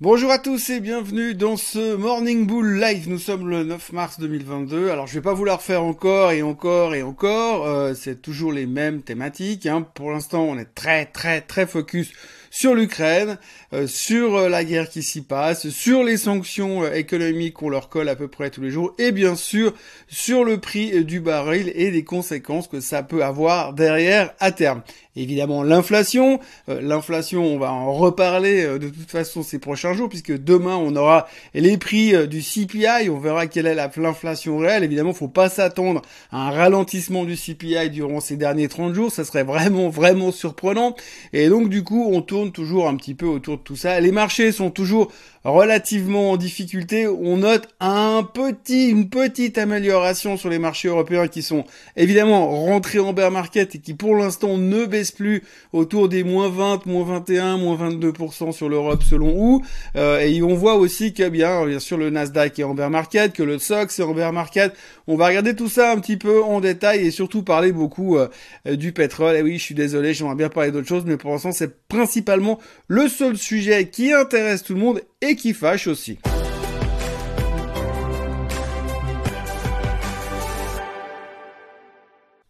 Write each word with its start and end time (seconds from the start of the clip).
Bonjour 0.00 0.30
à 0.30 0.38
tous 0.38 0.70
et 0.70 0.78
bienvenue 0.78 1.34
dans 1.34 1.56
ce 1.56 1.96
Morning 1.96 2.46
Bull 2.46 2.78
Live. 2.78 3.08
Nous 3.08 3.18
sommes 3.18 3.48
le 3.48 3.64
9 3.64 3.92
mars 3.92 4.20
2022. 4.20 4.90
Alors 4.90 5.08
je 5.08 5.14
vais 5.14 5.20
pas 5.20 5.32
vous 5.32 5.44
la 5.44 5.56
refaire 5.56 5.82
encore 5.82 6.30
et 6.30 6.40
encore 6.40 6.94
et 6.94 7.02
encore. 7.02 7.66
Euh, 7.66 7.94
c'est 7.94 8.22
toujours 8.22 8.52
les 8.52 8.66
mêmes 8.66 9.02
thématiques. 9.02 9.66
Hein. 9.66 9.84
Pour 9.94 10.12
l'instant, 10.12 10.44
on 10.44 10.56
est 10.56 10.72
très 10.72 11.06
très 11.06 11.40
très 11.40 11.66
focus 11.66 12.12
sur 12.48 12.76
l'Ukraine, 12.76 13.38
euh, 13.72 13.88
sur 13.88 14.36
euh, 14.36 14.48
la 14.48 14.62
guerre 14.62 14.88
qui 14.88 15.02
s'y 15.02 15.20
passe, 15.20 15.68
sur 15.68 16.04
les 16.04 16.16
sanctions 16.16 16.86
économiques 16.92 17.54
qu'on 17.54 17.68
leur 17.68 17.88
colle 17.88 18.08
à 18.08 18.14
peu 18.14 18.28
près 18.28 18.50
tous 18.50 18.62
les 18.62 18.70
jours, 18.70 18.94
et 18.98 19.10
bien 19.10 19.34
sûr 19.34 19.74
sur 20.06 20.44
le 20.44 20.58
prix 20.58 21.04
du 21.04 21.18
baril 21.18 21.72
et 21.74 21.90
les 21.90 22.04
conséquences 22.04 22.68
que 22.68 22.78
ça 22.78 23.02
peut 23.02 23.24
avoir 23.24 23.72
derrière 23.72 24.32
à 24.38 24.52
terme. 24.52 24.82
Évidemment 25.18 25.62
l'inflation, 25.62 26.38
l'inflation 26.68 27.44
on 27.44 27.58
va 27.58 27.72
en 27.72 27.92
reparler 27.92 28.78
de 28.78 28.88
toute 28.88 29.10
façon 29.10 29.42
ces 29.42 29.58
prochains 29.58 29.92
jours 29.92 30.08
puisque 30.08 30.36
demain 30.36 30.76
on 30.76 30.94
aura 30.94 31.26
les 31.54 31.76
prix 31.76 32.28
du 32.28 32.40
CPI, 32.40 33.10
on 33.10 33.18
verra 33.18 33.46
quelle 33.48 33.66
est 33.66 33.74
l'inflation 33.74 34.58
réelle. 34.58 34.84
Évidemment, 34.84 35.12
faut 35.12 35.28
pas 35.28 35.48
s'attendre 35.48 36.02
à 36.30 36.48
un 36.48 36.50
ralentissement 36.50 37.24
du 37.24 37.36
CPI 37.36 37.90
durant 37.90 38.20
ces 38.20 38.36
derniers 38.36 38.68
30 38.68 38.94
jours, 38.94 39.10
ça 39.10 39.24
serait 39.24 39.42
vraiment 39.42 39.88
vraiment 39.88 40.30
surprenant. 40.30 40.94
Et 41.32 41.48
donc 41.48 41.68
du 41.68 41.82
coup, 41.82 42.08
on 42.12 42.22
tourne 42.22 42.52
toujours 42.52 42.88
un 42.88 42.96
petit 42.96 43.14
peu 43.14 43.26
autour 43.26 43.58
de 43.58 43.62
tout 43.62 43.76
ça. 43.76 44.00
Les 44.00 44.12
marchés 44.12 44.52
sont 44.52 44.70
toujours 44.70 45.10
relativement 45.44 46.32
en 46.32 46.36
difficulté. 46.36 47.06
On 47.06 47.38
note 47.38 47.68
un 47.80 48.22
petit, 48.22 48.88
une 48.88 49.08
petite 49.08 49.58
amélioration 49.58 50.36
sur 50.36 50.48
les 50.48 50.58
marchés 50.58 50.88
européens 50.88 51.28
qui 51.28 51.42
sont 51.42 51.64
évidemment 51.96 52.48
rentrés 52.48 52.98
en 52.98 53.12
bear 53.12 53.30
market 53.30 53.74
et 53.74 53.78
qui 53.78 53.94
pour 53.94 54.14
l'instant 54.14 54.58
ne 54.58 54.84
baissent 54.84 55.07
plus 55.10 55.42
autour 55.72 56.08
des 56.08 56.24
moins 56.24 56.48
20, 56.48 56.86
moins 56.86 57.04
21, 57.04 57.58
moins 57.58 57.76
22% 57.76 58.52
sur 58.52 58.68
l'Europe 58.68 59.02
selon 59.02 59.34
où. 59.36 59.64
Euh, 59.96 60.20
et 60.20 60.42
on 60.42 60.54
voit 60.54 60.74
aussi 60.74 61.12
que 61.12 61.28
bien, 61.28 61.66
bien 61.66 61.78
sûr 61.78 61.96
le 61.96 62.10
Nasdaq 62.10 62.58
est 62.58 62.64
en 62.64 62.74
bear 62.74 62.90
market, 62.90 63.32
que 63.32 63.42
le 63.42 63.58
SOX 63.58 63.98
est 63.98 64.02
en 64.02 64.14
bear 64.14 64.32
market. 64.32 64.74
On 65.06 65.16
va 65.16 65.28
regarder 65.28 65.54
tout 65.54 65.68
ça 65.68 65.92
un 65.92 65.98
petit 65.98 66.16
peu 66.16 66.42
en 66.42 66.60
détail 66.60 67.06
et 67.06 67.10
surtout 67.10 67.42
parler 67.42 67.72
beaucoup 67.72 68.16
euh, 68.16 68.28
du 68.66 68.92
pétrole. 68.92 69.36
Et 69.36 69.42
oui, 69.42 69.58
je 69.58 69.62
suis 69.62 69.74
désolé, 69.74 70.14
j'aimerais 70.14 70.36
bien 70.36 70.48
parler 70.48 70.70
d'autres 70.70 70.88
choses, 70.88 71.04
mais 71.06 71.16
pour 71.16 71.30
l'instant 71.30 71.52
c'est 71.52 71.86
principalement 71.88 72.58
le 72.86 73.08
seul 73.08 73.36
sujet 73.36 73.88
qui 73.88 74.12
intéresse 74.12 74.62
tout 74.62 74.74
le 74.74 74.80
monde 74.80 75.02
et 75.20 75.36
qui 75.36 75.54
fâche 75.54 75.86
aussi. 75.86 76.18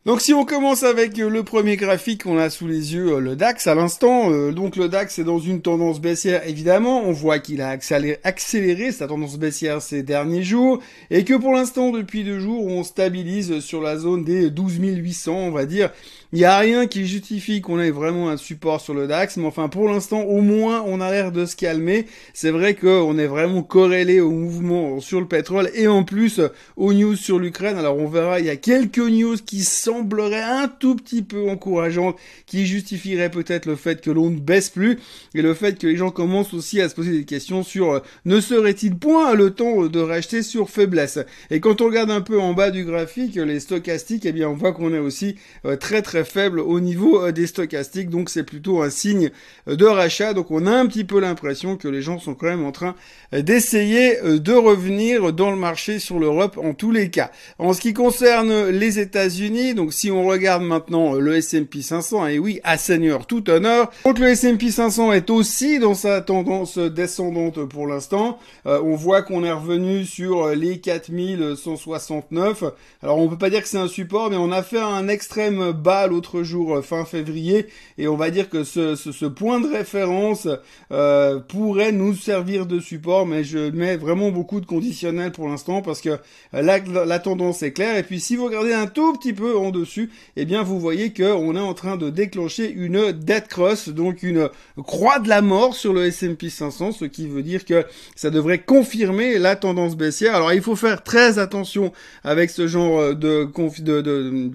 Donc 0.08 0.22
si 0.22 0.32
on 0.32 0.46
commence 0.46 0.84
avec 0.84 1.18
euh, 1.18 1.28
le 1.28 1.42
premier 1.42 1.76
graphique 1.76 2.24
qu'on 2.24 2.38
a 2.38 2.48
sous 2.48 2.66
les 2.66 2.94
yeux, 2.94 3.16
euh, 3.16 3.20
le 3.20 3.36
DAX 3.36 3.66
à 3.66 3.74
l'instant, 3.74 4.32
euh, 4.32 4.52
donc 4.52 4.76
le 4.76 4.88
DAX 4.88 5.18
est 5.18 5.24
dans 5.24 5.38
une 5.38 5.60
tendance 5.60 6.00
baissière 6.00 6.48
évidemment, 6.48 7.02
on 7.04 7.12
voit 7.12 7.40
qu'il 7.40 7.60
a 7.60 7.68
accéléré, 7.68 8.90
sa 8.90 9.06
tendance 9.06 9.36
baissière 9.36 9.82
ces 9.82 10.02
derniers 10.02 10.42
jours, 10.42 10.78
et 11.10 11.24
que 11.24 11.34
pour 11.34 11.52
l'instant 11.52 11.90
depuis 11.90 12.24
deux 12.24 12.40
jours 12.40 12.64
on 12.64 12.84
stabilise 12.84 13.60
sur 13.60 13.82
la 13.82 13.98
zone 13.98 14.24
des 14.24 14.48
12 14.48 14.78
800 14.78 15.30
on 15.30 15.50
va 15.50 15.66
dire, 15.66 15.90
il 16.34 16.40
n'y 16.40 16.44
a 16.44 16.58
rien 16.58 16.86
qui 16.86 17.06
justifie 17.06 17.62
qu'on 17.62 17.80
ait 17.80 17.90
vraiment 17.90 18.28
un 18.28 18.36
support 18.36 18.82
sur 18.82 18.92
le 18.92 19.06
DAX, 19.06 19.38
mais 19.38 19.46
enfin 19.46 19.70
pour 19.70 19.88
l'instant 19.88 20.20
au 20.24 20.42
moins 20.42 20.84
on 20.86 21.00
a 21.00 21.10
l'air 21.10 21.32
de 21.32 21.46
se 21.46 21.56
calmer. 21.56 22.04
C'est 22.34 22.50
vrai 22.50 22.74
qu'on 22.74 23.16
est 23.16 23.26
vraiment 23.26 23.62
corrélé 23.62 24.20
au 24.20 24.30
mouvement 24.30 25.00
sur 25.00 25.20
le 25.20 25.26
pétrole 25.26 25.70
et 25.74 25.88
en 25.88 26.04
plus 26.04 26.42
aux 26.76 26.92
news 26.92 27.16
sur 27.16 27.38
l'Ukraine. 27.38 27.78
Alors 27.78 27.96
on 27.96 28.08
verra, 28.08 28.40
il 28.40 28.46
y 28.46 28.50
a 28.50 28.56
quelques 28.56 28.98
news 28.98 29.36
qui 29.36 29.64
sembleraient 29.64 30.42
un 30.42 30.68
tout 30.68 30.96
petit 30.96 31.22
peu 31.22 31.48
encourageantes, 31.48 32.16
qui 32.44 32.66
justifieraient 32.66 33.30
peut-être 33.30 33.64
le 33.64 33.76
fait 33.76 34.02
que 34.02 34.10
l'on 34.10 34.28
ne 34.28 34.38
baisse 34.38 34.68
plus 34.68 34.98
et 35.34 35.40
le 35.40 35.54
fait 35.54 35.78
que 35.78 35.86
les 35.86 35.96
gens 35.96 36.10
commencent 36.10 36.52
aussi 36.52 36.82
à 36.82 36.90
se 36.90 36.94
poser 36.94 37.12
des 37.12 37.24
questions 37.24 37.62
sur 37.62 37.92
euh, 37.92 38.00
ne 38.26 38.38
serait-il 38.38 38.96
point 38.96 39.34
le 39.34 39.50
temps 39.52 39.86
de 39.86 40.00
racheter 40.00 40.42
sur 40.42 40.68
faiblesse? 40.68 41.20
Et 41.50 41.60
quand 41.60 41.80
on 41.80 41.86
regarde 41.86 42.10
un 42.10 42.20
peu 42.20 42.38
en 42.38 42.52
bas 42.52 42.70
du 42.70 42.84
graphique, 42.84 43.36
les 43.36 43.60
stochastiques, 43.60 44.26
eh 44.26 44.32
bien 44.32 44.50
on 44.50 44.54
voit 44.54 44.72
qu'on 44.72 44.92
est 44.92 44.98
aussi 44.98 45.36
euh, 45.64 45.76
très 45.76 46.02
très 46.02 46.17
faible 46.24 46.60
au 46.60 46.80
niveau 46.80 47.22
euh, 47.22 47.32
des 47.32 47.46
stochastiques, 47.46 48.10
donc 48.10 48.30
c'est 48.30 48.42
plutôt 48.42 48.82
un 48.82 48.90
signe 48.90 49.30
euh, 49.68 49.76
de 49.76 49.84
rachat. 49.84 50.34
Donc 50.34 50.50
on 50.50 50.66
a 50.66 50.72
un 50.72 50.86
petit 50.86 51.04
peu 51.04 51.20
l'impression 51.20 51.76
que 51.76 51.88
les 51.88 52.02
gens 52.02 52.18
sont 52.18 52.34
quand 52.34 52.46
même 52.46 52.64
en 52.64 52.72
train 52.72 52.94
euh, 53.34 53.42
d'essayer 53.42 54.16
de 54.22 54.52
revenir 54.52 55.32
dans 55.32 55.50
le 55.50 55.56
marché 55.56 55.98
sur 55.98 56.18
l'Europe 56.18 56.58
en 56.58 56.74
tous 56.74 56.90
les 56.90 57.10
cas. 57.10 57.30
En 57.58 57.72
ce 57.72 57.80
qui 57.80 57.92
concerne 57.92 58.68
les 58.68 58.98
États-Unis, 58.98 59.74
donc 59.74 59.92
si 59.92 60.10
on 60.10 60.26
regarde 60.26 60.62
maintenant 60.62 61.14
le 61.14 61.36
S&P 61.36 61.82
500, 61.82 62.26
et 62.26 62.38
oui, 62.38 62.60
à 62.64 62.76
seigneur 62.78 63.26
tout 63.26 63.48
honneur, 63.50 63.90
donc 64.04 64.18
le 64.18 64.28
S&P 64.28 64.70
500 64.70 65.12
est 65.12 65.30
aussi 65.30 65.78
dans 65.78 65.94
sa 65.94 66.20
tendance 66.20 66.78
descendante 66.78 67.64
pour 67.68 67.86
l'instant. 67.86 68.38
on 68.64 68.94
voit 68.96 69.22
qu'on 69.22 69.44
est 69.44 69.52
revenu 69.52 70.04
sur 70.04 70.48
les 70.48 70.80
4169. 70.80 72.64
Alors 73.02 73.18
on 73.18 73.28
peut 73.28 73.38
pas 73.38 73.50
dire 73.50 73.62
que 73.62 73.68
c'est 73.68 73.78
un 73.78 73.88
support, 73.88 74.30
mais 74.30 74.36
on 74.36 74.52
a 74.52 74.62
fait 74.62 74.80
un 74.80 75.08
extrême 75.08 75.72
bas 75.72 76.07
l'autre 76.08 76.42
jour 76.42 76.76
euh, 76.76 76.82
fin 76.82 77.04
février 77.04 77.66
et 77.96 78.08
on 78.08 78.16
va 78.16 78.30
dire 78.30 78.48
que 78.48 78.64
ce, 78.64 79.26
point 79.26 79.60
de 79.60 79.68
référence 79.68 80.48
euh, 80.90 81.38
pourrait 81.38 81.92
nous 81.92 82.14
servir 82.14 82.66
de 82.66 82.80
support 82.80 83.26
mais 83.26 83.44
je 83.44 83.70
mets 83.70 83.96
vraiment 83.96 84.30
beaucoup 84.30 84.60
de 84.60 84.66
conditionnels 84.66 85.32
pour 85.32 85.48
l'instant 85.48 85.82
parce 85.82 86.00
que 86.00 86.18
euh, 86.54 86.62
la, 86.62 87.18
tendance 87.18 87.62
est 87.62 87.72
claire 87.72 87.96
et 87.96 88.02
puis 88.02 88.20
si 88.20 88.36
vous 88.36 88.46
regardez 88.46 88.72
un 88.72 88.86
tout 88.86 89.12
petit 89.14 89.32
peu 89.32 89.56
en 89.56 89.70
dessus 89.70 90.10
eh 90.36 90.44
bien 90.44 90.62
vous 90.62 90.80
voyez 90.80 91.12
que 91.12 91.24
on 91.24 91.56
est 91.56 91.60
en 91.60 91.74
train 91.74 91.96
de 91.96 92.10
déclencher 92.10 92.70
une 92.70 93.12
dead 93.12 93.48
cross 93.48 93.88
donc 93.88 94.22
une 94.22 94.48
croix 94.84 95.18
de 95.18 95.28
la 95.28 95.42
mort 95.42 95.74
sur 95.74 95.92
le 95.92 96.06
S&P 96.06 96.48
500 96.48 96.92
ce 96.92 97.04
qui 97.04 97.26
veut 97.28 97.42
dire 97.42 97.64
que 97.64 97.84
ça 98.14 98.30
devrait 98.30 98.58
confirmer 98.58 99.38
la 99.38 99.56
tendance 99.56 99.96
baissière. 99.96 100.34
Alors 100.34 100.52
il 100.52 100.62
faut 100.62 100.76
faire 100.76 101.02
très 101.02 101.38
attention 101.38 101.92
avec 102.24 102.50
ce 102.50 102.66
genre 102.66 103.14
de 103.14 103.48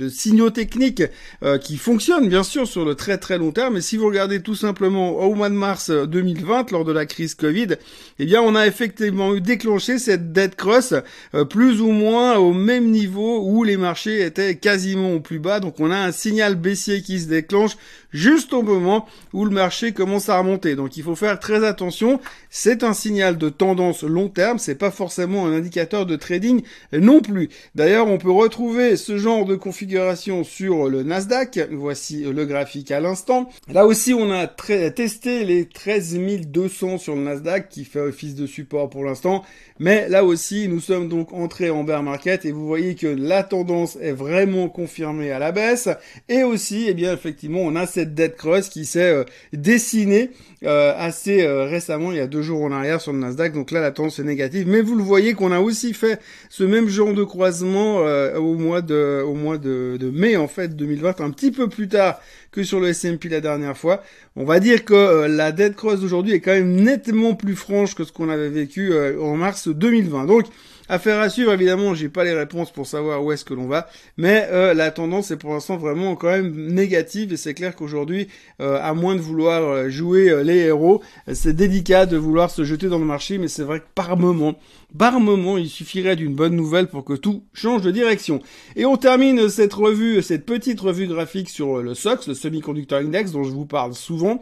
signaux 0.09 0.50
techniques 0.50 1.03
euh, 1.44 1.58
qui 1.58 1.76
fonctionne 1.76 2.30
bien 2.30 2.44
sûr 2.44 2.68
sur 2.68 2.86
le 2.86 2.96
très 2.96 3.18
très 3.18 3.38
long 3.38 3.52
terme. 3.52 3.76
Et 3.78 3.81
si 3.81 3.98
vous 3.98 4.06
regardez 4.06 4.42
tout 4.42 4.56
simplement 4.56 5.18
au 5.20 5.36
mois 5.36 5.50
de 5.50 5.56
mars 5.56 5.90
2020, 5.90 6.59
euh, 6.59 6.64
lors 6.72 6.86
de 6.86 6.94
la 6.94 7.06
crise 7.06 7.36
Covid, 7.36 7.76
eh 8.20 8.26
bien 8.26 8.42
on 8.42 8.56
a 8.56 8.66
effectivement 8.66 9.36
eu 9.36 9.42
déclenché 9.42 10.00
cette 10.00 10.31
dead 10.31 10.56
cross 10.56 10.94
euh, 11.34 11.44
plus 11.44 11.81
ou 11.81 11.92
moins 11.92 12.38
au 12.38 12.54
même 12.54 12.90
niveau 12.90 13.44
où 13.44 13.66
les 13.66 13.76
marchés 13.76 14.22
étaient 14.22 14.56
quasiment 14.56 15.14
au 15.14 15.20
plus 15.20 15.40
bas. 15.40 15.59
Donc 15.59 15.80
on 15.80 15.92
a 15.92 15.98
un 15.98 16.14
signal 16.14 16.56
baissier 16.56 17.02
qui 17.02 17.20
se 17.20 17.28
déclenche 17.28 17.75
juste 18.13 18.53
au 18.53 18.62
moment 18.62 19.06
où 19.34 19.46
le 19.46 19.51
marché 19.51 19.91
commence 19.91 20.29
à 20.29 20.38
remonter. 20.38 20.75
Donc 20.75 20.97
il 20.97 21.03
faut 21.03 21.16
faire 21.16 21.40
très 21.40 21.66
attention. 21.66 22.19
C'est 22.50 22.84
un 22.84 22.94
signal 22.94 23.38
de 23.38 23.50
tendance 23.50 24.03
long 24.03 24.29
terme. 24.29 24.59
C'est 24.59 24.75
pas 24.75 24.91
forcément 24.91 25.46
un 25.46 25.53
indicateur 25.53 26.06
de 26.06 26.16
trading 26.16 26.62
non 26.94 27.22
plus. 27.22 27.50
D'ailleurs, 27.75 28.07
on 28.07 28.18
peut 28.18 28.31
retrouver 28.31 28.96
ce 28.96 29.18
genre 29.18 29.46
de 29.46 29.56
configuration 29.56 30.44
sur 30.44 30.90
le 30.90 31.03
Nasdaq 31.03 31.59
Voici 31.72 32.24
le 32.24 32.46
graphique 32.46 32.91
à 32.91 33.00
l'instant. 33.00 33.50
Là 33.68 33.85
aussi, 33.85 34.13
on 34.13 34.31
a 34.31 34.47
testé 34.47 35.44
les 35.45 35.68
13 35.68 36.19
200 36.47 36.97
sur 36.97 37.16
le 37.16 37.22
Nasdaq 37.22 37.69
qui 37.69 37.85
fait 37.85 38.00
office 38.00 38.35
de 38.35 38.45
support 38.45 38.90
pour 38.90 39.03
l'instant. 39.03 39.44
Mais 39.80 40.07
là 40.09 40.24
aussi, 40.24 40.68
nous 40.68 40.80
sommes 40.80 41.09
donc 41.09 41.34
entrés 41.34 41.69
en 41.69 41.84
bear 41.84 42.03
market 42.03 42.45
et 42.45 42.51
vous 42.51 42.68
voyez 42.68 42.95
que 42.95 43.07
la 43.07 43.44
tendance 43.44 43.97
est 44.01 44.12
vraiment 44.12 44.69
confirmée 44.69 45.31
à 45.31 45.40
la 45.40 45.51
baisse. 45.51 45.90
Et 46.30 46.44
aussi, 46.44 46.85
eh 46.88 46.94
bien, 46.94 47.13
effectivement, 47.13 47.62
on 47.62 47.75
a 47.75 47.85
cette 47.85 48.03
dead 48.06 48.36
cross 48.36 48.69
qui 48.69 48.86
s'est 48.86 49.12
euh, 49.12 49.24
dessinée 49.53 50.31
euh, 50.64 50.94
assez 50.97 51.44
euh, 51.44 51.66
récemment, 51.66 52.12
il 52.12 52.18
y 52.18 52.22
a 52.22 52.28
deux 52.28 52.41
jours 52.41 52.62
en 52.62 52.72
arrière 52.72 53.02
sur 53.02 53.12
le 53.12 53.19
Nasdaq. 53.19 53.53
Donc 53.53 53.72
là, 53.72 53.81
la 53.81 53.91
tendance 53.91 54.19
est 54.19 54.24
négative. 54.24 54.68
Mais 54.68 54.81
vous 54.81 54.96
le 54.96 55.03
voyez 55.03 55.34
qu'on 55.34 55.52
a 55.52 55.59
aussi 55.59 55.94
fait 55.94 56.19
ce 56.50 56.63
même 56.63 56.88
genre 56.88 57.13
de 57.13 57.24
croisement 57.24 57.97
au 58.36 58.56
mois 58.56 58.81
de, 58.81 59.22
au 59.25 59.34
mois 59.34 59.58
de, 59.58 59.97
de 60.00 60.09
mai 60.09 60.38
en 60.38 60.47
fait 60.47 60.75
2020 60.75 61.22
un 61.22 61.31
petit 61.31 61.52
peu 61.52 61.68
plus 61.68 61.88
tard 61.88 62.19
que 62.53 62.63
sur 62.63 62.80
le 62.80 62.90
S&P 62.90 63.28
la 63.30 63.42
dernière 63.42 63.78
fois. 63.78 64.03
On 64.36 64.46
va 64.46 64.59
dire 64.59 64.86
que 64.86 65.25
la 65.28 65.52
dead 65.52 65.75
cross 65.75 66.00
d'aujourd'hui 66.00 66.34
est 66.34 66.40
quand 66.40 66.52
même 66.52 66.75
nettement 66.75 67.34
plus 67.34 67.56
franche 67.56 67.96
que 67.96 68.03
ce 68.03 68.12
qu'on 68.12 68.30
avait 68.30 68.50
vécu 68.50 68.94
euh, 68.94 69.22
en 69.22 69.36
mars 69.36 69.68
2020. 69.68 70.25
Donc 70.25 70.45
Affaire 70.94 71.19
à 71.19 71.30
suivre, 71.30 71.51
évidemment, 71.51 71.95
j'ai 71.95 72.07
pas 72.07 72.24
les 72.24 72.34
réponses 72.34 72.72
pour 72.72 72.86
savoir 72.86 73.24
où 73.24 73.31
est-ce 73.31 73.44
que 73.44 73.56
l'on 73.56 73.66
va, 73.68 73.88
mais 74.16 74.48
euh, 74.51 74.75
la 74.75 74.92
tendance 74.92 75.31
est 75.31 75.38
pour 75.38 75.54
l'instant 75.54 75.75
vraiment 75.75 76.16
quand 76.16 76.30
même 76.30 76.54
négative 76.72 77.34
et 77.34 77.38
c'est 77.38 77.56
clair 77.56 77.75
qu'aujourd'hui, 77.75 78.28
à 78.60 78.94
moins 78.94 79.16
de 79.16 79.19
vouloir 79.19 79.90
jouer 79.90 80.44
les 80.44 80.57
héros, 80.57 81.01
c'est 81.34 81.56
délicat 81.56 82.06
de 82.06 82.16
vouloir 82.16 82.51
se 82.51 82.63
jeter 82.63 82.90
dans 82.90 83.00
le 83.00 83.06
marché, 83.06 83.40
mais 83.40 83.48
c'est 83.48 83.63
vrai 83.63 83.80
que 83.80 83.86
par 83.95 84.18
moment, 84.18 84.56
par 84.98 85.19
moment, 85.19 85.57
il 85.57 85.69
suffirait 85.69 86.16
d'une 86.16 86.36
bonne 86.36 86.56
nouvelle 86.56 86.88
pour 86.88 87.04
que 87.04 87.13
tout 87.13 87.44
change 87.54 87.81
de 87.81 87.92
direction. 87.92 88.42
Et 88.75 88.86
on 88.86 88.98
termine 88.98 89.50
cette 89.50 89.74
revue, 89.74 90.22
cette 90.22 90.45
petite 90.45 90.80
revue 90.80 91.07
graphique 91.07 91.50
sur 91.50 91.81
le 91.81 91.94
SOX, 91.94 92.28
le 92.28 92.34
Semiconductor 92.34 93.00
Index, 93.00 93.31
dont 93.31 93.44
je 93.44 93.51
vous 93.51 93.66
parle 93.66 93.94
souvent. 93.94 94.40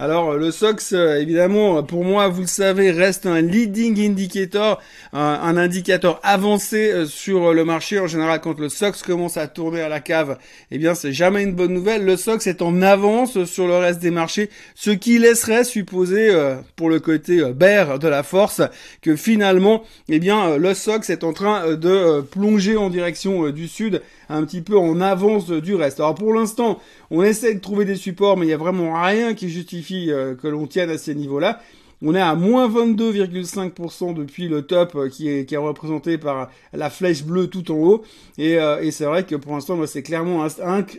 Alors 0.00 0.32
le 0.32 0.50
SOX, 0.50 0.94
évidemment, 0.94 1.82
pour 1.82 2.06
moi, 2.06 2.28
vous 2.28 2.40
le 2.40 2.46
savez, 2.46 2.90
reste 2.90 3.26
un 3.26 3.42
leading 3.42 4.00
indicator, 4.00 4.80
un, 5.12 5.58
indicateur 5.58 6.20
avancé 6.22 7.04
sur 7.04 7.52
le 7.52 7.66
marché. 7.66 7.98
En 7.98 8.06
général, 8.06 8.40
quand 8.40 8.58
le 8.58 8.70
SOX 8.70 9.02
commence 9.02 9.36
à 9.36 9.46
tourner 9.46 9.82
à 9.82 9.90
la 9.90 10.00
cave, 10.00 10.38
eh 10.70 10.78
bien, 10.78 10.94
c'est 10.94 11.12
jamais 11.12 11.42
une 11.42 11.52
bonne 11.52 11.74
nouvelle. 11.74 12.06
Le 12.06 12.16
SOX 12.16 12.46
est 12.46 12.62
en 12.62 12.80
avance 12.80 13.44
sur 13.44 13.66
le 13.66 13.76
reste 13.76 14.00
des 14.00 14.10
marchés, 14.10 14.48
ce 14.74 14.90
qui 14.90 15.18
laisserait 15.18 15.64
supposer, 15.64 16.30
pour 16.76 16.88
le 16.88 16.98
côté 16.98 17.44
bear 17.52 17.98
de 17.98 18.08
la 18.08 18.22
force, 18.22 18.62
que 19.02 19.16
finalement, 19.16 19.82
eh 20.08 20.18
bien, 20.18 20.56
le 20.56 20.74
SOX 20.74 21.10
est 21.10 21.24
en 21.24 21.32
train 21.32 21.76
de 21.76 22.20
plonger 22.20 22.76
en 22.76 22.90
direction 22.90 23.50
du 23.50 23.68
sud 23.68 24.02
un 24.28 24.44
petit 24.44 24.62
peu 24.62 24.78
en 24.78 25.00
avance 25.00 25.50
du 25.50 25.74
reste. 25.74 26.00
Alors 26.00 26.14
pour 26.14 26.32
l'instant, 26.32 26.80
on 27.10 27.22
essaie 27.22 27.54
de 27.54 27.60
trouver 27.60 27.84
des 27.84 27.96
supports, 27.96 28.36
mais 28.36 28.46
il 28.46 28.48
n'y 28.48 28.54
a 28.54 28.58
vraiment 28.58 29.00
rien 29.02 29.34
qui 29.34 29.50
justifie 29.50 30.10
euh, 30.10 30.34
que 30.34 30.48
l'on 30.48 30.66
tienne 30.66 30.90
à 30.90 30.98
ces 30.98 31.14
niveaux-là. 31.14 31.60
On 32.02 32.14
est 32.14 32.20
à 32.20 32.34
moins 32.34 32.66
22,5% 32.66 34.14
depuis 34.14 34.48
le 34.48 34.62
top 34.62 34.94
euh, 34.94 35.08
qui 35.08 35.28
est, 35.28 35.56
représenté 35.56 36.16
par 36.16 36.50
la 36.72 36.88
flèche 36.88 37.24
bleue 37.24 37.48
tout 37.48 37.70
en 37.70 37.74
haut. 37.74 38.02
Euh, 38.38 38.80
et 38.80 38.90
c'est 38.90 39.04
vrai 39.04 39.24
que 39.24 39.34
pour 39.34 39.52
l'instant, 39.52 39.78
c'est 39.86 40.02
clairement 40.02 40.46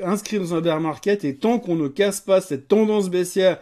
inscrit 0.03 0.38
dans 0.38 0.53
un 0.53 0.61
bear 0.61 0.79
market. 0.79 1.23
Et 1.25 1.35
tant 1.35 1.57
qu'on 1.57 1.75
ne 1.75 1.88
casse 1.88 2.21
pas 2.21 2.39
cette 2.39 2.67
tendance 2.67 3.09
baissière 3.09 3.57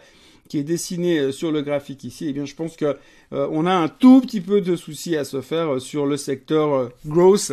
qui 0.50 0.58
est 0.58 0.64
dessinée 0.64 1.32
sur 1.32 1.50
le 1.50 1.62
graphique 1.62 2.04
ici, 2.04 2.26
eh 2.28 2.32
bien 2.32 2.44
je 2.44 2.54
pense 2.54 2.76
que 2.76 2.96
on 3.32 3.64
a 3.64 3.72
un 3.72 3.88
tout 3.88 4.20
petit 4.20 4.40
peu 4.40 4.60
de 4.60 4.76
soucis 4.76 5.16
à 5.16 5.24
se 5.24 5.40
faire 5.40 5.80
sur 5.80 6.04
le 6.04 6.16
secteur 6.16 6.90
growth, 7.06 7.52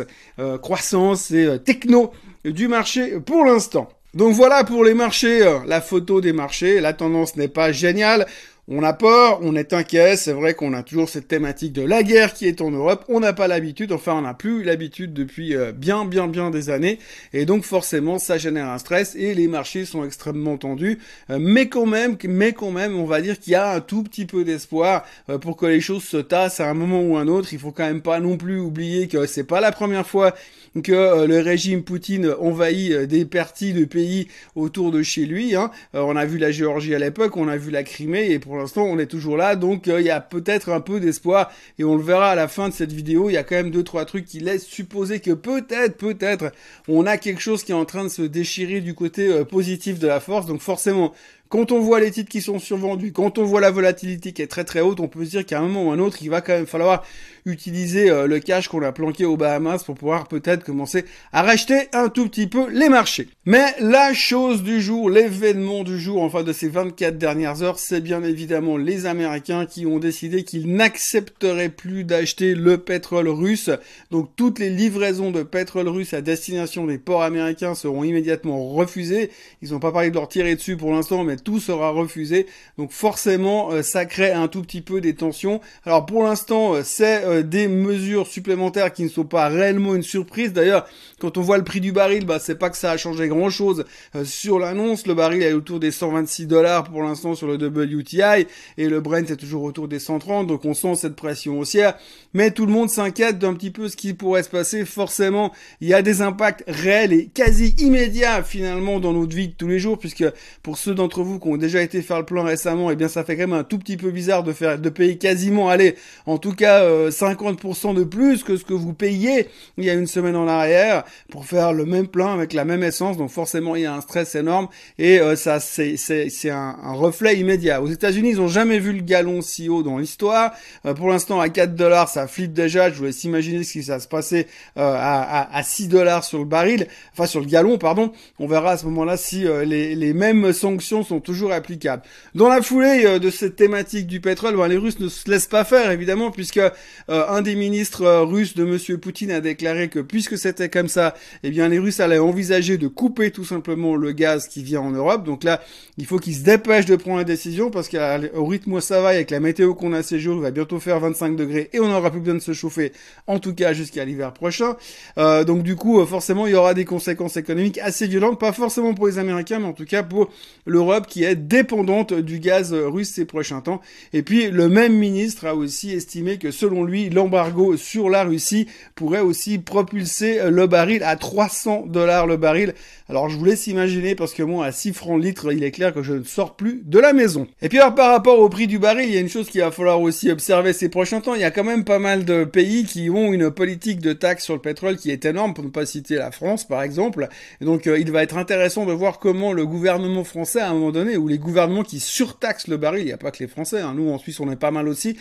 croissance 0.60 1.30
et 1.30 1.58
techno 1.64 2.12
du 2.44 2.68
marché 2.68 3.20
pour 3.20 3.44
l'instant. 3.44 3.88
Donc 4.14 4.32
voilà 4.32 4.64
pour 4.64 4.84
les 4.84 4.94
marchés, 4.94 5.46
euh, 5.46 5.58
la 5.66 5.80
photo 5.80 6.20
des 6.20 6.32
marchés. 6.32 6.80
La 6.80 6.92
tendance 6.92 7.36
n'est 7.36 7.48
pas 7.48 7.72
géniale. 7.72 8.26
On 8.70 8.82
a 8.82 8.92
peur, 8.92 9.38
on 9.40 9.56
est 9.56 9.72
inquiet, 9.72 10.18
c'est 10.18 10.34
vrai 10.34 10.52
qu'on 10.52 10.74
a 10.74 10.82
toujours 10.82 11.08
cette 11.08 11.26
thématique 11.26 11.72
de 11.72 11.80
la 11.80 12.02
guerre 12.02 12.34
qui 12.34 12.46
est 12.46 12.60
en 12.60 12.70
Europe, 12.70 13.02
on 13.08 13.18
n'a 13.18 13.32
pas 13.32 13.48
l'habitude, 13.48 13.92
enfin 13.92 14.12
on 14.12 14.20
n'a 14.20 14.34
plus 14.34 14.62
l'habitude 14.62 15.14
depuis 15.14 15.56
euh, 15.56 15.72
bien 15.72 16.04
bien 16.04 16.28
bien 16.28 16.50
des 16.50 16.68
années, 16.68 16.98
et 17.32 17.46
donc 17.46 17.64
forcément 17.64 18.18
ça 18.18 18.36
génère 18.36 18.68
un 18.68 18.76
stress 18.76 19.16
et 19.16 19.32
les 19.32 19.48
marchés 19.48 19.86
sont 19.86 20.04
extrêmement 20.04 20.58
tendus, 20.58 20.98
euh, 21.30 21.38
mais 21.40 21.70
quand 21.70 21.86
même, 21.86 22.18
mais 22.24 22.52
quand 22.52 22.70
même, 22.70 22.94
on 22.94 23.06
va 23.06 23.22
dire 23.22 23.40
qu'il 23.40 23.54
y 23.54 23.56
a 23.56 23.72
un 23.72 23.80
tout 23.80 24.02
petit 24.02 24.26
peu 24.26 24.44
d'espoir 24.44 25.06
pour 25.40 25.56
que 25.56 25.64
les 25.64 25.80
choses 25.80 26.04
se 26.04 26.18
tassent 26.18 26.60
à 26.60 26.68
un 26.68 26.74
moment 26.74 27.00
ou 27.00 27.16
un 27.16 27.26
autre, 27.26 27.54
il 27.54 27.58
faut 27.58 27.72
quand 27.72 27.86
même 27.86 28.02
pas 28.02 28.20
non 28.20 28.36
plus 28.36 28.60
oublier 28.60 29.08
que 29.08 29.24
c'est 29.24 29.44
pas 29.44 29.62
la 29.62 29.72
première 29.72 30.06
fois 30.06 30.34
que 30.82 30.92
euh, 30.92 31.26
le 31.26 31.40
régime 31.40 31.82
Poutine 31.82 32.34
envahit 32.40 32.92
euh, 32.92 33.06
des 33.06 33.24
parties 33.24 33.72
de 33.72 33.84
pays 33.84 34.28
autour 34.54 34.90
de 34.90 35.02
chez 35.02 35.26
lui. 35.26 35.54
Hein. 35.54 35.70
Euh, 35.94 36.02
on 36.02 36.16
a 36.16 36.24
vu 36.24 36.38
la 36.38 36.50
Géorgie 36.50 36.94
à 36.94 36.98
l'époque, 36.98 37.36
on 37.36 37.48
a 37.48 37.56
vu 37.56 37.70
la 37.70 37.82
Crimée 37.82 38.30
et 38.30 38.38
pour 38.38 38.57
l'instant 38.58 38.84
on 38.84 38.98
est 38.98 39.06
toujours 39.06 39.36
là. 39.36 39.56
Donc 39.56 39.86
il 39.86 40.04
y 40.04 40.10
a 40.10 40.20
peut-être 40.20 40.70
un 40.70 40.80
peu 40.80 41.00
d'espoir 41.00 41.50
et 41.78 41.84
on 41.84 41.96
le 41.96 42.02
verra 42.02 42.30
à 42.30 42.34
la 42.34 42.48
fin 42.48 42.68
de 42.68 42.74
cette 42.74 42.92
vidéo. 42.92 43.30
Il 43.30 43.34
y 43.34 43.36
a 43.36 43.44
quand 43.44 43.56
même 43.56 43.70
deux 43.70 43.84
trois 43.84 44.04
trucs 44.04 44.26
qui 44.26 44.40
laissent 44.40 44.66
supposer 44.66 45.20
que 45.20 45.32
peut-être, 45.32 45.96
peut-être, 45.96 46.52
on 46.88 47.06
a 47.06 47.16
quelque 47.16 47.40
chose 47.40 47.64
qui 47.64 47.72
est 47.72 47.76
en 47.76 47.84
train 47.84 48.04
de 48.04 48.08
se 48.08 48.22
déchirer 48.22 48.80
du 48.80 48.94
côté 48.94 49.44
positif 49.44 49.98
de 49.98 50.06
la 50.06 50.20
force. 50.20 50.46
Donc 50.46 50.60
forcément, 50.60 51.12
quand 51.48 51.72
on 51.72 51.80
voit 51.80 52.00
les 52.00 52.10
titres 52.10 52.30
qui 52.30 52.42
sont 52.42 52.58
survendus, 52.58 53.12
quand 53.12 53.38
on 53.38 53.44
voit 53.44 53.60
la 53.60 53.70
volatilité 53.70 54.32
qui 54.32 54.42
est 54.42 54.46
très 54.46 54.64
très 54.64 54.80
haute, 54.80 55.00
on 55.00 55.08
peut 55.08 55.24
se 55.24 55.30
dire 55.30 55.46
qu'à 55.46 55.58
un 55.58 55.62
moment 55.62 55.86
ou 55.86 55.90
un 55.90 55.98
autre, 55.98 56.18
il 56.20 56.28
va 56.28 56.40
quand 56.40 56.52
même 56.52 56.66
falloir 56.66 57.04
utiliser 57.46 58.10
euh, 58.10 58.26
le 58.26 58.40
cash 58.40 58.68
qu'on 58.68 58.82
a 58.82 58.92
planqué 58.92 59.24
aux 59.24 59.38
Bahamas 59.38 59.82
pour 59.82 59.94
pouvoir 59.94 60.28
peut-être 60.28 60.62
commencer 60.62 61.04
à 61.32 61.42
racheter 61.42 61.88
un 61.94 62.10
tout 62.10 62.28
petit 62.28 62.46
peu 62.46 62.68
les 62.70 62.90
marchés. 62.90 63.28
Mais 63.46 63.74
la 63.80 64.12
chose 64.12 64.62
du 64.62 64.82
jour, 64.82 65.08
l'événement 65.08 65.84
du 65.84 65.98
jour, 65.98 66.22
enfin 66.22 66.42
de 66.42 66.52
ces 66.52 66.68
24 66.68 67.16
dernières 67.16 67.62
heures, 67.62 67.78
c'est 67.78 68.02
bien 68.02 68.22
évidemment 68.22 68.76
les 68.76 69.06
Américains 69.06 69.64
qui 69.64 69.86
ont 69.86 69.98
décidé 69.98 70.44
qu'ils 70.44 70.70
n'accepteraient 70.74 71.70
plus 71.70 72.04
d'acheter 72.04 72.54
le 72.54 72.76
pétrole 72.76 73.28
russe. 73.28 73.70
Donc 74.10 74.28
toutes 74.36 74.58
les 74.58 74.70
livraisons 74.70 75.30
de 75.30 75.42
pétrole 75.42 75.88
russe 75.88 76.12
à 76.12 76.20
destination 76.20 76.86
des 76.86 76.98
ports 76.98 77.22
américains 77.22 77.74
seront 77.74 78.04
immédiatement 78.04 78.68
refusées. 78.68 79.30
Ils 79.62 79.70
n'ont 79.70 79.80
pas 79.80 79.92
parlé 79.92 80.10
de 80.10 80.14
leur 80.14 80.28
tirer 80.28 80.54
dessus 80.54 80.76
pour 80.76 80.92
l'instant, 80.92 81.24
mais 81.24 81.37
tout 81.42 81.60
sera 81.60 81.90
refusé. 81.90 82.46
Donc 82.76 82.92
forcément, 82.92 83.72
euh, 83.72 83.82
ça 83.82 84.04
crée 84.04 84.32
un 84.32 84.48
tout 84.48 84.62
petit 84.62 84.80
peu 84.80 85.00
des 85.00 85.14
tensions. 85.14 85.60
Alors 85.84 86.06
pour 86.06 86.22
l'instant, 86.22 86.74
euh, 86.74 86.82
c'est 86.84 87.24
euh, 87.24 87.42
des 87.42 87.68
mesures 87.68 88.26
supplémentaires 88.26 88.92
qui 88.92 89.04
ne 89.04 89.08
sont 89.08 89.24
pas 89.24 89.48
réellement 89.48 89.94
une 89.94 90.02
surprise. 90.02 90.52
D'ailleurs, 90.52 90.86
quand 91.20 91.38
on 91.38 91.40
voit 91.40 91.58
le 91.58 91.64
prix 91.64 91.80
du 91.80 91.92
baril, 91.92 92.24
bah 92.24 92.38
c'est 92.38 92.58
pas 92.58 92.70
que 92.70 92.76
ça 92.76 92.92
a 92.92 92.96
changé 92.96 93.28
grand 93.28 93.50
chose 93.50 93.84
sur 94.24 94.58
l'annonce. 94.58 95.06
Le 95.06 95.14
baril 95.14 95.42
est 95.42 95.52
autour 95.52 95.80
des 95.80 95.90
126 95.90 96.46
dollars 96.46 96.84
pour 96.84 97.02
l'instant 97.02 97.34
sur 97.34 97.48
le 97.48 97.54
WTI 97.54 98.46
et 98.76 98.88
le 98.88 99.00
Brent 99.00 99.30
est 99.30 99.36
toujours 99.36 99.64
autour 99.64 99.88
des 99.88 99.98
130. 99.98 100.46
Donc 100.46 100.64
on 100.64 100.74
sent 100.74 100.94
cette 100.94 101.16
pression 101.16 101.58
haussière. 101.58 101.94
Mais 102.34 102.50
tout 102.50 102.66
le 102.66 102.72
monde 102.72 102.90
s'inquiète 102.90 103.38
d'un 103.38 103.54
petit 103.54 103.70
peu 103.70 103.88
ce 103.88 103.96
qui 103.96 104.14
pourrait 104.14 104.42
se 104.42 104.48
passer. 104.48 104.84
Forcément, 104.84 105.52
il 105.80 105.88
y 105.88 105.94
a 105.94 106.02
des 106.02 106.22
impacts 106.22 106.64
réels 106.68 107.12
et 107.12 107.26
quasi 107.26 107.74
immédiats 107.78 108.42
finalement 108.42 109.00
dans 109.00 109.12
notre 109.12 109.34
vie 109.34 109.48
de 109.48 109.54
tous 109.54 109.68
les 109.68 109.78
jours, 109.78 109.98
puisque 109.98 110.24
pour 110.62 110.78
ceux 110.78 110.94
d'entre 110.94 111.22
vous 111.22 111.27
qui 111.36 111.48
ont 111.48 111.56
déjà 111.56 111.82
été 111.82 112.00
faire 112.00 112.18
le 112.18 112.24
plan 112.24 112.44
récemment, 112.44 112.90
eh 112.90 112.96
bien 112.96 113.08
ça 113.08 113.24
fait 113.24 113.36
quand 113.36 113.48
même 113.48 113.52
un 113.52 113.64
tout 113.64 113.78
petit 113.78 113.96
peu 113.96 114.10
bizarre 114.10 114.42
de 114.42 114.52
faire 114.52 114.78
de 114.78 114.88
payer 114.88 115.18
quasiment, 115.18 115.68
allez, 115.68 115.96
en 116.26 116.38
tout 116.38 116.52
cas 116.52 116.82
50% 117.08 117.90
euh, 117.90 117.94
de 117.94 118.04
plus 118.04 118.42
que 118.42 118.56
ce 118.56 118.64
que 118.64 118.74
vous 118.74 118.94
payiez 118.94 119.48
il 119.76 119.84
y 119.84 119.90
a 119.90 119.94
une 119.94 120.06
semaine 120.06 120.36
en 120.36 120.48
arrière 120.48 121.04
pour 121.30 121.44
faire 121.44 121.72
le 121.72 121.84
même 121.84 122.06
plein 122.06 122.32
avec 122.32 122.52
la 122.52 122.64
même 122.64 122.82
essence. 122.82 123.16
Donc 123.16 123.30
forcément 123.30 123.76
il 123.76 123.82
y 123.82 123.86
a 123.86 123.94
un 123.94 124.00
stress 124.00 124.34
énorme 124.34 124.68
et 124.98 125.20
euh, 125.20 125.36
ça 125.36 125.60
c'est 125.60 125.96
c'est 125.96 126.30
c'est 126.30 126.50
un, 126.50 126.76
reflet 126.92 127.38
immédiat. 127.38 127.82
Aux 127.82 127.88
États-Unis 127.88 128.30
ils 128.30 128.40
ont 128.40 128.48
jamais 128.48 128.78
vu 128.78 128.92
le 128.92 129.02
galon 129.02 129.42
si 129.42 129.68
haut 129.68 129.82
dans 129.82 129.98
l'histoire. 129.98 130.52
Euh, 130.86 130.94
pour 130.94 131.08
l'instant 131.08 131.40
à 131.40 131.48
4 131.48 131.74
dollars 131.74 132.08
ça 132.08 132.26
flippe 132.26 132.52
déjà. 132.52 132.90
Je 132.90 132.96
vous 132.96 133.04
laisse 133.04 133.24
imaginer 133.24 133.64
ce 133.64 133.72
qui 133.72 133.80
va 133.80 134.00
se 134.00 134.08
passer 134.08 134.46
à, 134.76 135.42
à, 135.42 135.56
à 135.56 135.62
6 135.62 135.88
dollars 135.88 136.24
sur 136.24 136.38
le 136.38 136.44
baril, 136.44 136.86
enfin 137.12 137.26
sur 137.26 137.40
le 137.40 137.46
galon 137.46 137.78
pardon. 137.78 138.12
On 138.38 138.46
verra 138.46 138.72
à 138.72 138.76
ce 138.76 138.86
moment-là 138.86 139.16
si 139.16 139.44
les 139.64 139.94
les 139.94 140.12
mêmes 140.12 140.52
sanctions 140.52 141.02
sont 141.02 141.17
toujours 141.20 141.52
applicables. 141.52 142.02
Dans 142.34 142.48
la 142.48 142.62
foulée 142.62 143.02
euh, 143.04 143.18
de 143.18 143.30
cette 143.30 143.56
thématique 143.56 144.06
du 144.06 144.20
pétrole, 144.20 144.56
ben, 144.56 144.68
les 144.68 144.76
Russes 144.76 145.00
ne 145.00 145.08
se 145.08 145.28
laissent 145.30 145.46
pas 145.46 145.64
faire 145.64 145.90
évidemment 145.90 146.30
puisque 146.30 146.58
euh, 146.58 146.70
un 147.08 147.42
des 147.42 147.54
ministres 147.54 148.02
euh, 148.02 148.24
russes 148.24 148.54
de 148.54 148.64
Monsieur 148.64 148.98
Poutine 148.98 149.30
a 149.30 149.40
déclaré 149.40 149.88
que 149.88 149.98
puisque 150.00 150.38
c'était 150.38 150.68
comme 150.68 150.88
ça, 150.88 151.14
eh 151.42 151.50
bien 151.50 151.68
les 151.68 151.78
Russes 151.78 152.00
allaient 152.00 152.18
envisager 152.18 152.78
de 152.78 152.88
couper 152.88 153.30
tout 153.30 153.44
simplement 153.44 153.96
le 153.96 154.12
gaz 154.12 154.48
qui 154.48 154.62
vient 154.62 154.80
en 154.80 154.90
Europe. 154.90 155.24
Donc 155.24 155.44
là, 155.44 155.60
il 155.96 156.06
faut 156.06 156.18
qu'ils 156.18 156.36
se 156.36 156.44
dépêchent 156.44 156.86
de 156.86 156.96
prendre 156.96 157.18
la 157.18 157.24
décision 157.24 157.70
parce 157.70 157.88
qu'au 157.88 158.46
rythme 158.46 158.72
où 158.72 158.80
ça 158.80 159.00
va 159.00 159.08
avec 159.08 159.30
la 159.30 159.40
météo 159.40 159.74
qu'on 159.74 159.92
a 159.92 160.02
ces 160.02 160.20
jours, 160.20 160.36
il 160.36 160.42
va 160.42 160.50
bientôt 160.50 160.80
faire 160.80 161.00
25 161.00 161.36
degrés 161.36 161.70
et 161.72 161.80
on 161.80 161.88
n'aura 161.88 162.10
plus 162.10 162.20
besoin 162.20 162.36
de 162.36 162.40
se 162.40 162.52
chauffer, 162.52 162.92
en 163.26 163.38
tout 163.38 163.54
cas 163.54 163.72
jusqu'à 163.72 164.04
l'hiver 164.04 164.32
prochain. 164.32 164.76
donc 165.16 165.62
du 165.62 165.76
coup, 165.76 166.04
forcément, 166.06 166.46
il 166.46 166.52
y 166.52 166.56
aura 166.56 166.74
des 166.74 166.84
conséquences 166.84 167.36
économiques 167.36 167.78
assez 167.78 168.06
violentes, 168.06 168.38
pas 168.38 168.52
forcément 168.52 168.94
pour 168.94 169.06
les 169.06 169.18
Américains, 169.18 169.58
mais 169.58 169.66
en 169.66 169.72
tout 169.72 169.84
cas 169.84 170.02
pour 170.02 170.30
l'Europe 170.66 171.06
qui 171.08 171.24
est 171.24 171.34
dépendante 171.34 172.12
du 172.12 172.38
gaz 172.38 172.72
russe 172.72 173.10
ces 173.10 173.24
prochains 173.24 173.60
temps. 173.60 173.80
Et 174.12 174.22
puis 174.22 174.50
le 174.50 174.68
même 174.68 174.94
ministre 174.94 175.46
a 175.46 175.54
aussi 175.54 175.92
estimé 175.92 176.38
que 176.38 176.50
selon 176.50 176.84
lui, 176.84 177.10
l'embargo 177.10 177.76
sur 177.76 178.10
la 178.10 178.24
Russie 178.24 178.66
pourrait 178.94 179.20
aussi 179.20 179.58
propulser 179.58 180.40
le 180.50 180.66
baril 180.66 181.02
à 181.02 181.16
300 181.16 181.84
dollars 181.86 182.26
le 182.26 182.36
baril. 182.36 182.74
Alors 183.08 183.28
je 183.28 183.36
vous 183.36 183.44
laisse 183.44 183.66
imaginer 183.66 184.14
parce 184.14 184.34
que 184.34 184.42
moi 184.42 184.66
à 184.66 184.72
6 184.72 184.92
francs 184.92 185.20
litre, 185.20 185.52
il 185.52 185.64
est 185.64 185.70
clair 185.70 185.94
que 185.94 186.02
je 186.02 186.12
ne 186.12 186.24
sors 186.24 186.56
plus 186.56 186.82
de 186.84 186.98
la 186.98 187.12
maison. 187.12 187.46
Et 187.62 187.68
puis 187.68 187.78
alors 187.78 187.94
par 187.94 188.10
rapport 188.10 188.38
au 188.38 188.48
prix 188.48 188.66
du 188.66 188.78
baril, 188.78 189.08
il 189.08 189.14
y 189.14 189.16
a 189.16 189.20
une 189.20 189.28
chose 189.28 189.48
qu'il 189.48 189.60
va 189.60 189.70
falloir 189.70 190.00
aussi 190.00 190.30
observer 190.30 190.72
ces 190.72 190.88
prochains 190.88 191.20
temps. 191.20 191.34
Il 191.34 191.40
y 191.40 191.44
a 191.44 191.50
quand 191.50 191.64
même 191.64 191.84
pas 191.84 191.98
mal 191.98 192.24
de 192.24 192.44
pays 192.44 192.84
qui 192.84 193.08
ont 193.10 193.32
une 193.32 193.50
politique 193.50 194.00
de 194.00 194.12
taxe 194.12 194.44
sur 194.44 194.54
le 194.54 194.60
pétrole 194.60 194.96
qui 194.96 195.10
est 195.10 195.24
énorme, 195.24 195.54
pour 195.54 195.64
ne 195.64 195.70
pas 195.70 195.86
citer 195.86 196.16
la 196.16 196.30
France 196.30 196.66
par 196.66 196.82
exemple. 196.82 197.28
Et 197.60 197.64
donc 197.64 197.86
euh, 197.86 197.98
il 197.98 198.10
va 198.12 198.22
être 198.22 198.36
intéressant 198.36 198.84
de 198.84 198.92
voir 198.92 199.18
comment 199.18 199.52
le 199.52 199.66
gouvernement 199.66 200.24
français 200.24 200.60
à 200.60 200.70
un 200.70 200.74
moment 200.74 200.92
donné, 200.92 200.97
ou 201.16 201.28
les 201.28 201.38
gouvernements 201.38 201.82
qui 201.82 202.00
surtaxent 202.00 202.68
le 202.68 202.76
baril, 202.76 203.02
il 203.02 203.06
n'y 203.06 203.12
a 203.12 203.18
pas 203.18 203.30
que 203.30 203.38
les 203.40 203.48
Français, 203.48 203.80
hein. 203.80 203.94
nous 203.96 204.10
en 204.10 204.18
Suisse 204.18 204.40
on 204.40 204.50
est 204.50 204.56
pas 204.56 204.70
mal 204.70 204.88
aussi, 204.88 205.16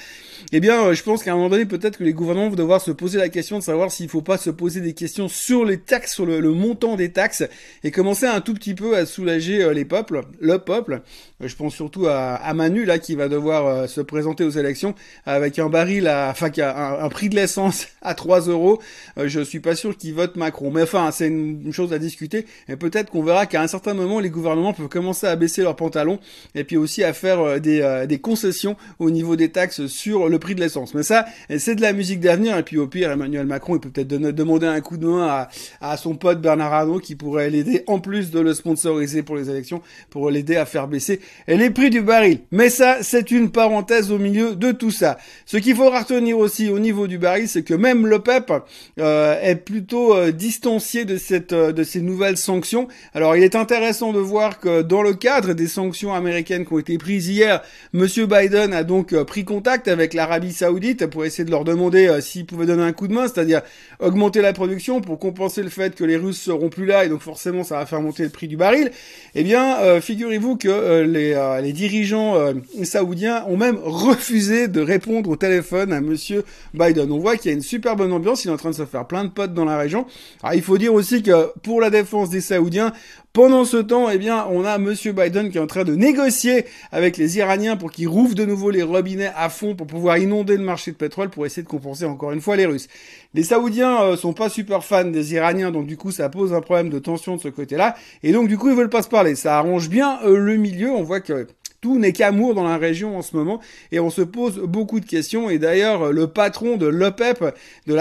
eh 0.52 0.60
bien 0.60 0.82
euh, 0.82 0.94
je 0.94 1.04
pense 1.04 1.24
qu'à 1.24 1.34
un 1.34 1.36
moment 1.36 1.50
donné 1.50 1.66
peut-être 1.66 1.98
que 1.98 2.04
les 2.04 2.14
gouvernements 2.14 2.50
vont 2.50 2.56
devoir 2.56 2.82
se 2.82 2.92
poser 2.92 3.18
la 3.18 3.30
question 3.30 3.58
de 3.58 3.64
savoir 3.64 3.92
s'il 3.92 4.06
ne 4.06 4.12
faut 4.12 4.22
pas 4.22 4.38
se 4.38 4.50
poser 4.50 4.82
des 4.82 4.94
questions 4.94 5.28
sur 5.28 5.66
les 5.66 5.78
taxes, 5.80 6.14
sur 6.14 6.26
le, 6.26 6.42
montant 6.52 6.96
des 6.96 7.12
taxes, 7.12 7.44
et 7.84 7.92
commencer 7.92 8.26
un 8.26 8.42
tout 8.42 8.54
petit 8.54 8.74
peu 8.74 8.98
à 8.98 9.06
soulager 9.06 9.64
euh, 9.64 9.74
les 9.74 9.86
peuples, 9.86 10.22
le 10.40 10.58
peuple. 10.60 11.02
Euh, 11.42 11.48
je 11.48 11.56
pense 11.56 11.76
surtout 11.76 12.08
à, 12.08 12.54
Manu 12.54 12.86
là 12.86 12.98
qui 12.98 13.16
va 13.16 13.28
devoir 13.28 13.88
se 13.88 14.02
présenter 14.02 14.44
aux 14.44 14.50
élections 14.50 14.96
avec 15.26 15.60
un 15.60 15.70
baril 15.70 16.08
à, 16.08 16.30
enfin 16.32 16.50
un, 16.58 17.04
un 17.04 17.10
prix 17.10 17.30
de 17.30 17.36
l'essence 17.36 17.88
à 18.02 18.16
3 18.16 18.42
euros. 18.48 18.82
je 19.18 19.42
suis 19.42 19.60
pas 19.60 19.76
sûr 19.76 19.96
qu'il 19.96 20.14
vote 20.14 20.36
Macron, 20.36 20.72
mais 20.72 20.84
enfin 20.84 21.12
c'est 21.12 21.28
une, 21.28 21.72
chose 21.72 21.94
à 21.94 22.00
discuter, 22.00 22.46
et 22.68 22.76
peut-être 22.76 23.12
qu'on 23.12 23.24
verra 23.24 23.46
qu'à 23.46 23.62
un 23.62 23.68
certain 23.68 23.94
moment 23.94 24.20
les 24.20 24.30
gouvernements 24.30 24.74
peuvent 24.74 24.88
commencer 24.88 25.28
à 25.28 25.36
baisser 25.36 25.57
rehausser 25.58 25.64
leurs 25.64 25.76
pantalons 25.76 26.20
et 26.56 26.64
puis 26.64 26.78
aussi 26.78 27.04
à 27.04 27.14
faire 27.14 27.60
des, 27.60 28.06
des 28.08 28.20
concessions 28.20 28.76
au 29.00 29.10
niveau 29.10 29.36
des 29.36 29.50
taxes 29.50 29.88
sur 29.88 30.30
le 30.30 30.40
prix 30.40 30.56
de 30.56 30.62
l'essence. 30.62 30.94
Mais 30.94 31.04
ça, 31.04 31.26
c'est 31.58 31.76
de 31.76 31.82
la 31.82 31.94
musique 31.94 32.20
d'avenir 32.20 32.58
et 32.58 32.64
puis 32.64 32.78
au 32.78 32.88
pire, 32.88 33.12
Emmanuel 33.12 33.46
Macron, 33.46 33.76
il 33.76 33.80
peut 33.80 33.90
peut-être 33.90 34.08
demander 34.08 34.68
un 34.68 34.82
coup 34.82 34.98
de 34.98 35.08
main 35.08 35.48
à, 35.82 35.98
son 35.98 36.16
pote 36.16 36.42
Bernard 36.42 36.74
Arnault 36.74 37.00
qui 37.00 37.16
pourrait 37.16 37.50
l'aider 37.50 37.84
en 37.88 38.00
plus 38.00 38.32
de 38.32 38.40
le 38.40 38.54
sponsoriser 38.54 39.24
pour 39.24 39.36
les 39.36 39.50
élections 39.50 39.82
pour 40.10 40.30
l'aider 40.30 40.56
à 40.56 40.66
faire 40.66 40.88
baisser 40.88 41.20
les 41.48 41.70
prix 41.70 41.90
du 41.90 42.02
baril. 42.02 42.40
Mais 42.52 42.70
ça, 42.70 42.98
c'est 43.02 43.32
une 43.32 43.52
parenthèse 43.52 44.12
au 44.12 44.18
milieu 44.18 44.56
de 44.56 44.72
tout 44.72 44.92
ça. 44.92 45.18
Ce 45.46 45.58
qu'il 45.58 45.76
faudra 45.76 46.02
retenir 46.02 46.38
aussi 46.38 46.70
au 46.70 46.80
niveau 46.80 47.08
du 47.08 47.18
baril, 47.18 47.48
c'est 47.48 47.64
que 47.64 47.74
même 47.74 48.06
le 48.06 48.20
PEP 48.20 48.52
euh, 49.00 49.40
est 49.42 49.56
plutôt 49.56 50.16
euh, 50.16 50.32
distancié 50.32 51.06
de 51.06 51.18
cette 51.18 51.54
euh, 51.54 51.72
de 51.72 51.84
ces 51.84 52.02
nouvelles 52.02 52.38
sanctions. 52.38 52.88
Alors, 53.14 53.36
il 53.36 53.44
est 53.44 53.56
intéressant 53.56 54.14
de 54.14 54.20
voir 54.20 54.60
que 54.60 54.82
dans 54.82 55.02
le 55.02 55.14
cadre 55.14 55.47
des 55.52 55.68
sanctions 55.68 56.14
américaines 56.14 56.66
qui 56.66 56.74
ont 56.74 56.80
été 56.80 56.98
prises 56.98 57.28
hier, 57.28 57.62
Monsieur 57.94 58.26
Biden 58.26 58.74
a 58.74 58.84
donc 58.84 59.16
pris 59.24 59.46
contact 59.46 59.88
avec 59.88 60.14
l'Arabie 60.14 60.54
Saoudite 60.54 61.08
pour 61.08 61.26
essayer 61.26 61.46
de 61.46 61.52
leur 61.52 61.64
demander 61.64 62.20
s'ils 62.22 62.46
pouvaient 62.46 62.66
donner 62.66 62.84
un 62.84 62.94
coup 62.94 63.08
de 63.08 63.14
main, 63.14 63.28
c'est-à-dire 63.28 63.62
augmenter 64.00 64.42
la 64.42 64.54
production 64.54 65.02
pour 65.02 65.20
compenser 65.20 65.64
le 65.64 65.70
fait 65.70 65.96
que 65.96 66.04
les 66.04 66.18
Russes 66.18 66.42
seront 66.42 66.70
plus 66.70 66.86
là 66.86 67.06
et 67.06 67.10
donc 67.10 67.22
forcément 67.22 67.64
ça 67.64 67.78
va 67.78 67.86
faire 67.86 68.02
monter 68.02 68.24
le 68.24 68.30
prix 68.30 68.48
du 68.48 68.58
baril. 68.58 68.92
Eh 69.36 69.44
bien, 69.44 70.00
figurez-vous 70.02 70.58
que 70.58 71.02
les, 71.02 71.60
les 71.62 71.74
dirigeants 71.74 72.36
saoudiens 72.84 73.46
ont 73.48 73.58
même 73.58 73.78
refusé 73.84 74.68
de 74.68 74.82
répondre 74.82 75.30
au 75.30 75.36
téléphone 75.36 75.94
à 75.94 76.02
Monsieur 76.02 76.44
Biden. 76.74 77.12
On 77.12 77.20
voit 77.20 77.38
qu'il 77.38 77.52
y 77.52 77.54
a 77.54 77.58
une 77.58 77.64
super 77.64 77.96
bonne 77.96 78.12
ambiance, 78.12 78.46
il 78.46 78.50
est 78.50 78.52
en 78.52 78.58
train 78.58 78.72
de 78.72 78.76
se 78.76 78.86
faire 78.86 79.06
plein 79.06 79.24
de 79.24 79.30
potes 79.30 79.54
dans 79.54 79.66
la 79.66 79.78
région. 79.78 80.06
Alors, 80.44 80.56
il 80.56 80.62
faut 80.62 80.78
dire 80.78 80.94
aussi 80.94 81.24
que 81.24 81.52
pour 81.62 81.82
la 81.82 81.90
défense 81.90 82.30
des 82.30 82.42
Saoudiens, 82.42 82.94
pendant 83.38 83.66
ce 83.66 83.78
temps, 83.78 84.10
eh 84.10 84.18
bien, 84.18 84.48
on 84.50 84.66
a 84.66 84.80
Monsieur 84.80 85.12
Biden 85.12 85.52
qui 85.52 85.60
est 85.60 85.62
en 85.62 85.68
train 85.68 85.84
de 85.84 85.94
négocier 85.94 86.66
avec 86.92 87.18
les 87.18 87.38
Iraniens 87.38 87.78
pour 87.78 87.92
qu'ils 87.92 88.08
rouvrent 88.08 88.34
de 88.34 88.46
nouveau 88.46 88.72
les 88.72 88.82
robinets 88.82 89.30
à 89.36 89.50
fond 89.50 89.76
pour 89.76 89.86
pouvoir 89.86 90.18
inonder 90.18 90.58
le 90.58 90.64
marché 90.64 90.90
de 90.90 90.96
pétrole 90.96 91.30
pour 91.30 91.46
essayer 91.46 91.62
de 91.62 91.68
compenser 91.68 92.06
encore 92.06 92.32
une 92.32 92.42
fois 92.42 92.56
les 92.56 92.66
Russes. 92.66 92.88
Les 93.36 93.44
Saoudiens 93.44 94.02
euh, 94.02 94.18
sont 94.18 94.34
pas 94.34 94.50
super 94.50 94.84
fans 94.84 95.04
des 95.04 95.36
Iraniens, 95.36 95.70
donc 95.70 95.86
du 95.86 95.98
coup 95.98 96.10
ça 96.10 96.30
pose 96.30 96.52
un 96.52 96.62
problème 96.62 96.90
de 96.90 96.98
tension 96.98 97.36
de 97.36 97.42
ce 97.42 97.50
côté-là, 97.50 97.96
et 98.24 98.32
donc 98.32 98.48
du 98.48 98.58
coup 98.58 98.70
ils 98.70 98.76
veulent 98.76 98.90
pas 98.90 99.04
se 99.04 99.08
parler. 99.08 99.36
Ça 99.36 99.60
arrange 99.60 99.88
bien 99.88 100.18
euh, 100.26 100.36
le 100.36 100.56
milieu. 100.56 100.90
On 100.90 101.04
voit 101.04 101.22
que 101.22 101.46
tout 101.88 102.00
n'est 102.00 102.12
qu'amour 102.12 102.54
dans 102.54 102.66
la 102.66 102.76
région 102.76 103.18
en 103.18 103.22
ce 103.22 103.34
moment 103.34 103.62
et 103.94 104.02
on 104.02 104.10
se 104.10 104.22
pose 104.22 104.60
beaucoup 104.60 105.00
de 105.00 105.06
questions. 105.06 105.50
Et 105.50 105.58
d'ailleurs, 105.58 106.12
le 106.12 106.28
patron 106.28 106.76
de 106.76 106.86
l'OPEP, 106.86 107.46
de 107.86 107.94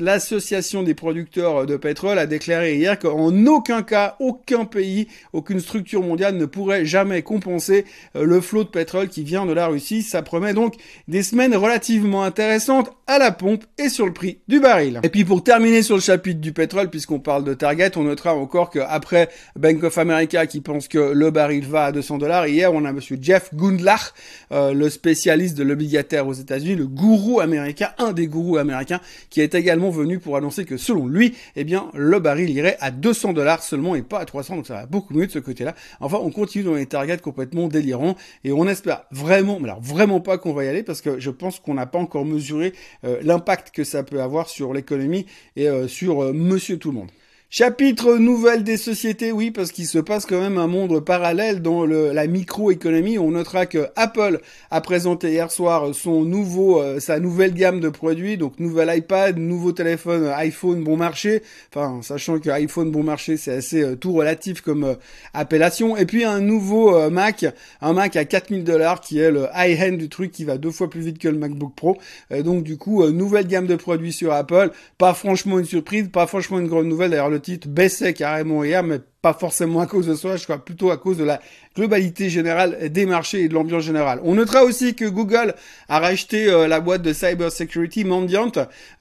l'association 0.00 0.82
des 0.82 0.94
producteurs 0.94 1.64
de 1.64 1.76
pétrole, 1.76 2.18
a 2.18 2.26
déclaré 2.26 2.74
hier 2.74 2.98
qu'en 2.98 3.46
aucun 3.46 3.84
cas, 3.84 4.16
aucun 4.18 4.64
pays, 4.64 5.06
aucune 5.32 5.60
structure 5.60 6.02
mondiale 6.02 6.36
ne 6.36 6.46
pourrait 6.46 6.84
jamais 6.84 7.22
compenser 7.22 7.84
euh, 8.16 8.24
le 8.24 8.40
flot 8.40 8.64
de 8.64 8.70
pétrole 8.70 9.06
qui 9.06 9.22
vient 9.22 9.46
de 9.46 9.52
la 9.52 9.68
Russie. 9.68 10.02
Ça 10.02 10.22
promet 10.22 10.52
donc 10.52 10.74
des 11.06 11.22
semaines 11.22 11.54
relativement 11.54 12.24
intéressantes 12.24 12.90
à 13.08 13.18
la 13.18 13.32
pompe 13.32 13.64
et 13.78 13.88
sur 13.88 14.06
le 14.06 14.12
prix 14.12 14.38
du 14.48 14.60
baril. 14.60 15.00
Et 15.02 15.08
puis 15.08 15.24
pour 15.24 15.42
terminer 15.42 15.82
sur 15.82 15.96
le 15.96 16.02
chapitre 16.02 16.40
du 16.40 16.52
pétrole, 16.52 16.90
puisqu'on 16.90 17.20
parle 17.20 17.42
de 17.42 17.54
Target, 17.54 17.96
on 17.96 18.02
notera 18.04 18.34
encore 18.34 18.68
qu'après 18.68 19.30
Bank 19.56 19.82
of 19.82 19.96
America 19.96 20.46
qui 20.46 20.60
pense 20.60 20.88
que 20.88 20.98
le 20.98 21.30
baril 21.30 21.64
va 21.64 21.86
à 21.86 21.92
200 21.92 22.18
dollars, 22.18 22.46
hier 22.46 22.72
on 22.72 22.84
a 22.84 22.92
monsieur 22.92 23.18
Jeff 23.20 23.54
Gundlach, 23.54 24.12
euh, 24.52 24.74
le 24.74 24.90
spécialiste 24.90 25.56
de 25.56 25.64
l'obligataire 25.64 26.28
aux 26.28 26.34
États-Unis, 26.34 26.76
le 26.76 26.86
gourou 26.86 27.40
américain, 27.40 27.88
un 27.96 28.12
des 28.12 28.26
gourous 28.26 28.58
américains, 28.58 29.00
qui 29.30 29.40
est 29.40 29.54
également 29.54 29.88
venu 29.88 30.18
pour 30.18 30.36
annoncer 30.36 30.66
que 30.66 30.76
selon 30.76 31.06
lui, 31.06 31.34
eh 31.56 31.64
bien, 31.64 31.88
le 31.94 32.20
baril 32.20 32.50
irait 32.50 32.76
à 32.80 32.90
200 32.90 33.32
dollars 33.32 33.62
seulement 33.62 33.94
et 33.94 34.02
pas 34.02 34.20
à 34.20 34.26
300, 34.26 34.56
donc 34.56 34.66
ça 34.66 34.74
va 34.74 34.86
beaucoup 34.86 35.14
mieux 35.14 35.26
de 35.26 35.32
ce 35.32 35.38
côté-là. 35.38 35.74
Enfin, 36.00 36.18
on 36.20 36.30
continue 36.30 36.64
dans 36.64 36.74
les 36.74 36.84
targets 36.84 37.16
complètement 37.16 37.68
délirants 37.68 38.16
et 38.44 38.52
on 38.52 38.68
espère 38.68 39.04
vraiment, 39.10 39.58
mais 39.60 39.70
alors 39.70 39.80
vraiment 39.80 40.20
pas 40.20 40.36
qu'on 40.36 40.52
va 40.52 40.64
y 40.64 40.68
aller 40.68 40.82
parce 40.82 41.00
que 41.00 41.18
je 41.18 41.30
pense 41.30 41.58
qu'on 41.58 41.74
n'a 41.74 41.86
pas 41.86 41.98
encore 41.98 42.26
mesuré 42.26 42.74
l'impact 43.02 43.70
que 43.70 43.84
ça 43.84 44.02
peut 44.02 44.20
avoir 44.20 44.48
sur 44.48 44.72
l'économie 44.72 45.26
et 45.56 45.68
euh, 45.68 45.88
sur 45.88 46.32
Monsieur 46.32 46.78
Tout 46.78 46.90
le 46.90 46.98
Monde. 46.98 47.10
Chapitre 47.50 48.18
nouvelle 48.18 48.62
des 48.62 48.76
sociétés, 48.76 49.32
oui, 49.32 49.50
parce 49.50 49.72
qu'il 49.72 49.86
se 49.86 49.98
passe 49.98 50.26
quand 50.26 50.38
même 50.38 50.58
un 50.58 50.66
monde 50.66 51.02
parallèle 51.02 51.62
dans 51.62 51.86
le, 51.86 52.12
la 52.12 52.26
microéconomie. 52.26 53.18
On 53.18 53.30
notera 53.30 53.64
que 53.64 53.86
Apple 53.96 54.42
a 54.70 54.82
présenté 54.82 55.30
hier 55.30 55.50
soir 55.50 55.94
son 55.94 56.26
nouveau, 56.26 56.78
euh, 56.78 57.00
sa 57.00 57.18
nouvelle 57.20 57.54
gamme 57.54 57.80
de 57.80 57.88
produits, 57.88 58.36
donc 58.36 58.60
nouvel 58.60 58.94
iPad, 58.94 59.38
nouveau 59.38 59.72
téléphone 59.72 60.26
iPhone 60.26 60.84
bon 60.84 60.98
marché. 60.98 61.42
Enfin, 61.74 62.00
sachant 62.02 62.38
que 62.38 62.50
iPhone 62.50 62.90
bon 62.90 63.02
marché, 63.02 63.38
c'est 63.38 63.52
assez 63.54 63.82
euh, 63.82 63.96
tout 63.96 64.12
relatif 64.12 64.60
comme 64.60 64.84
euh, 64.84 64.94
appellation. 65.32 65.96
Et 65.96 66.04
puis 66.04 66.24
un 66.24 66.40
nouveau 66.40 67.08
Mac, 67.08 67.46
un 67.80 67.94
Mac 67.94 68.16
à 68.16 68.26
4000 68.26 68.62
dollars 68.62 69.00
qui 69.00 69.20
est 69.20 69.30
le 69.30 69.46
high-end 69.54 69.96
du 69.96 70.10
truc 70.10 70.32
qui 70.32 70.44
va 70.44 70.58
deux 70.58 70.70
fois 70.70 70.90
plus 70.90 71.00
vite 71.00 71.18
que 71.18 71.28
le 71.28 71.38
MacBook 71.38 71.72
Pro. 71.74 71.96
donc 72.44 72.62
du 72.62 72.76
coup, 72.76 73.06
nouvelle 73.08 73.46
gamme 73.46 73.66
de 73.66 73.76
produits 73.76 74.12
sur 74.12 74.34
Apple. 74.34 74.70
Pas 74.98 75.14
franchement 75.14 75.58
une 75.58 75.64
surprise, 75.64 76.10
pas 76.12 76.26
franchement 76.26 76.58
une 76.58 76.68
grande 76.68 76.86
nouvelle. 76.86 77.12
D'ailleurs, 77.12 77.37
le 77.38 77.42
titre 77.42 77.68
baissait 77.68 78.12
carrément 78.12 78.64
hier, 78.64 78.82
mais 78.82 79.00
pas 79.20 79.32
forcément 79.32 79.80
à 79.80 79.86
cause 79.86 80.06
de 80.06 80.14
ça, 80.14 80.36
je 80.36 80.44
crois 80.44 80.58
plutôt 80.58 80.90
à 80.90 80.96
cause 80.96 81.16
de 81.16 81.24
la 81.24 81.40
globalité 81.74 82.30
générale 82.30 82.88
des 82.90 83.04
marchés 83.04 83.42
et 83.42 83.48
de 83.48 83.54
l'ambiance 83.54 83.82
générale. 83.82 84.20
On 84.22 84.34
notera 84.34 84.62
aussi 84.64 84.94
que 84.94 85.04
Google 85.04 85.54
a 85.88 85.98
racheté 85.98 86.48
euh, 86.48 86.68
la 86.68 86.80
boîte 86.80 87.02
de 87.02 87.12
cyber 87.12 87.50
security 87.50 88.04
Mandiant, 88.04 88.52